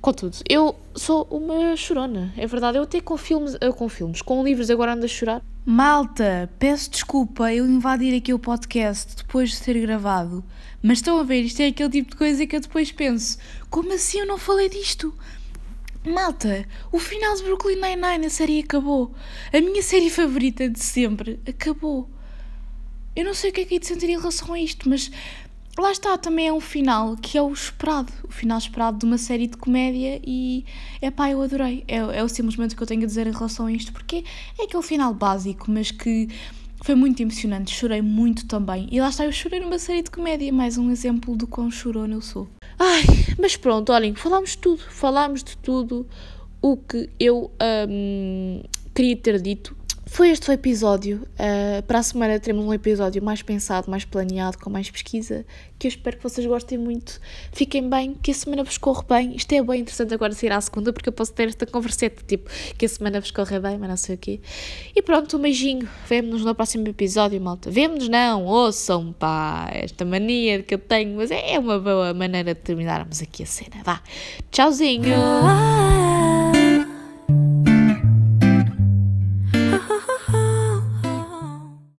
com 0.00 0.12
tudo. 0.12 0.36
Eu 0.48 0.76
sou 0.94 1.26
uma 1.30 1.76
chorona, 1.76 2.32
é 2.36 2.46
verdade. 2.46 2.78
Eu 2.78 2.84
até 2.84 3.00
com 3.00 3.16
filmes, 3.16 3.56
eu 3.60 3.72
com 3.72 3.88
filmes, 3.88 4.22
com 4.22 4.44
livros 4.44 4.70
agora 4.70 4.92
ando 4.92 5.04
a 5.04 5.08
chorar. 5.08 5.42
Malta, 5.70 6.50
peço 6.58 6.90
desculpa 6.90 7.52
eu 7.52 7.66
invadir 7.66 8.16
aqui 8.16 8.32
o 8.32 8.38
podcast 8.38 9.14
depois 9.14 9.50
de 9.50 9.56
ser 9.56 9.78
gravado, 9.78 10.42
mas 10.82 10.96
estão 10.96 11.20
a 11.20 11.22
ver, 11.22 11.42
isto 11.42 11.60
é 11.60 11.66
aquele 11.66 11.90
tipo 11.90 12.12
de 12.12 12.16
coisa 12.16 12.46
que 12.46 12.56
eu 12.56 12.60
depois 12.60 12.90
penso: 12.90 13.36
como 13.68 13.92
assim 13.92 14.20
eu 14.20 14.26
não 14.26 14.38
falei 14.38 14.70
disto? 14.70 15.14
Malta, 16.02 16.66
o 16.90 16.98
final 16.98 17.36
de 17.36 17.42
Brooklyn 17.42 17.82
Nine-Nine, 17.82 18.24
a 18.24 18.30
série 18.30 18.60
acabou. 18.60 19.14
A 19.52 19.60
minha 19.60 19.82
série 19.82 20.08
favorita 20.08 20.70
de 20.70 20.82
sempre 20.82 21.38
acabou. 21.46 22.08
Eu 23.14 23.26
não 23.26 23.34
sei 23.34 23.50
o 23.50 23.52
que 23.52 23.60
é 23.60 23.64
que 23.66 23.74
é 23.74 23.78
de 23.78 23.86
sentir 23.86 24.08
em 24.08 24.16
relação 24.18 24.54
a 24.54 24.58
isto, 24.58 24.88
mas 24.88 25.10
lá 25.82 25.92
está, 25.92 26.16
também 26.18 26.48
é 26.48 26.52
um 26.52 26.60
final 26.60 27.16
que 27.16 27.36
é 27.38 27.42
o 27.42 27.52
esperado, 27.52 28.12
o 28.24 28.32
final 28.32 28.58
esperado 28.58 28.98
de 28.98 29.04
uma 29.04 29.18
série 29.18 29.46
de 29.46 29.56
comédia 29.56 30.20
e 30.26 30.64
é 31.00 31.10
pá, 31.10 31.30
eu 31.30 31.42
adorei. 31.42 31.84
É, 31.86 31.96
é 31.96 32.24
o 32.24 32.28
simplesmente 32.28 32.74
que 32.74 32.82
eu 32.82 32.86
tenho 32.86 33.02
a 33.02 33.06
dizer 33.06 33.26
em 33.26 33.32
relação 33.32 33.66
a 33.66 33.72
isto, 33.72 33.92
porque 33.92 34.24
é 34.58 34.64
aquele 34.64 34.82
final 34.82 35.14
básico, 35.14 35.70
mas 35.70 35.90
que 35.90 36.28
foi 36.82 36.94
muito 36.94 37.20
emocionante, 37.20 37.74
chorei 37.74 38.00
muito 38.00 38.46
também. 38.46 38.88
E 38.90 39.00
lá 39.00 39.08
está, 39.08 39.24
eu 39.24 39.32
chorei 39.32 39.60
numa 39.60 39.78
série 39.78 40.02
de 40.02 40.10
comédia, 40.10 40.52
mais 40.52 40.78
um 40.78 40.90
exemplo 40.90 41.36
do 41.36 41.46
quão 41.46 41.70
chorona 41.70 42.14
eu 42.14 42.22
sou. 42.22 42.48
Ai, 42.78 43.02
mas 43.38 43.56
pronto, 43.56 43.92
olhem, 43.92 44.14
falámos 44.14 44.50
de 44.50 44.58
tudo, 44.58 44.82
falámos 44.88 45.42
de 45.42 45.56
tudo 45.58 46.06
o 46.62 46.76
que 46.76 47.08
eu 47.18 47.50
hum, 47.88 48.62
queria 48.94 49.16
ter 49.16 49.40
dito 49.40 49.76
foi 50.08 50.30
este 50.30 50.50
o 50.50 50.52
episódio. 50.52 51.28
Uh, 51.34 51.82
para 51.82 51.98
a 51.98 52.02
semana 52.02 52.40
teremos 52.40 52.64
um 52.64 52.72
episódio 52.72 53.22
mais 53.22 53.42
pensado, 53.42 53.90
mais 53.90 54.04
planeado, 54.04 54.58
com 54.58 54.70
mais 54.70 54.90
pesquisa, 54.90 55.44
que 55.78 55.86
eu 55.86 55.90
espero 55.90 56.16
que 56.16 56.22
vocês 56.22 56.46
gostem 56.46 56.78
muito. 56.78 57.20
Fiquem 57.52 57.88
bem, 57.88 58.14
que 58.14 58.30
a 58.30 58.34
semana 58.34 58.64
vos 58.64 58.78
corra 58.78 59.04
bem. 59.08 59.36
Isto 59.36 59.52
é 59.52 59.62
bem 59.62 59.82
interessante 59.82 60.14
agora 60.14 60.32
sair 60.32 60.50
à 60.52 60.60
segunda, 60.60 60.92
porque 60.92 61.08
eu 61.08 61.12
posso 61.12 61.32
ter 61.32 61.48
esta 61.48 61.66
converseta, 61.66 62.22
tipo, 62.26 62.50
que 62.76 62.86
a 62.86 62.88
semana 62.88 63.20
vos 63.20 63.30
corra 63.30 63.60
bem, 63.60 63.78
mas 63.78 63.88
não 63.88 63.96
sei 63.96 64.14
o 64.14 64.18
quê. 64.18 64.40
E 64.96 65.02
pronto, 65.02 65.36
um 65.36 65.40
beijinho. 65.40 65.88
Vemo-nos 66.08 66.44
no 66.44 66.54
próximo 66.54 66.88
episódio, 66.88 67.40
malta. 67.40 67.70
Vemo-nos 67.70 68.08
não, 68.08 68.44
ouçam, 68.44 69.14
pá, 69.18 69.70
esta 69.72 70.04
mania 70.04 70.62
que 70.62 70.74
eu 70.74 70.78
tenho, 70.78 71.16
mas 71.16 71.30
é 71.30 71.58
uma 71.58 71.78
boa 71.78 72.14
maneira 72.14 72.54
de 72.54 72.60
terminarmos 72.60 73.20
aqui 73.22 73.42
a 73.42 73.46
cena. 73.46 73.76
Vá, 73.84 74.02
tchauzinho! 74.50 75.12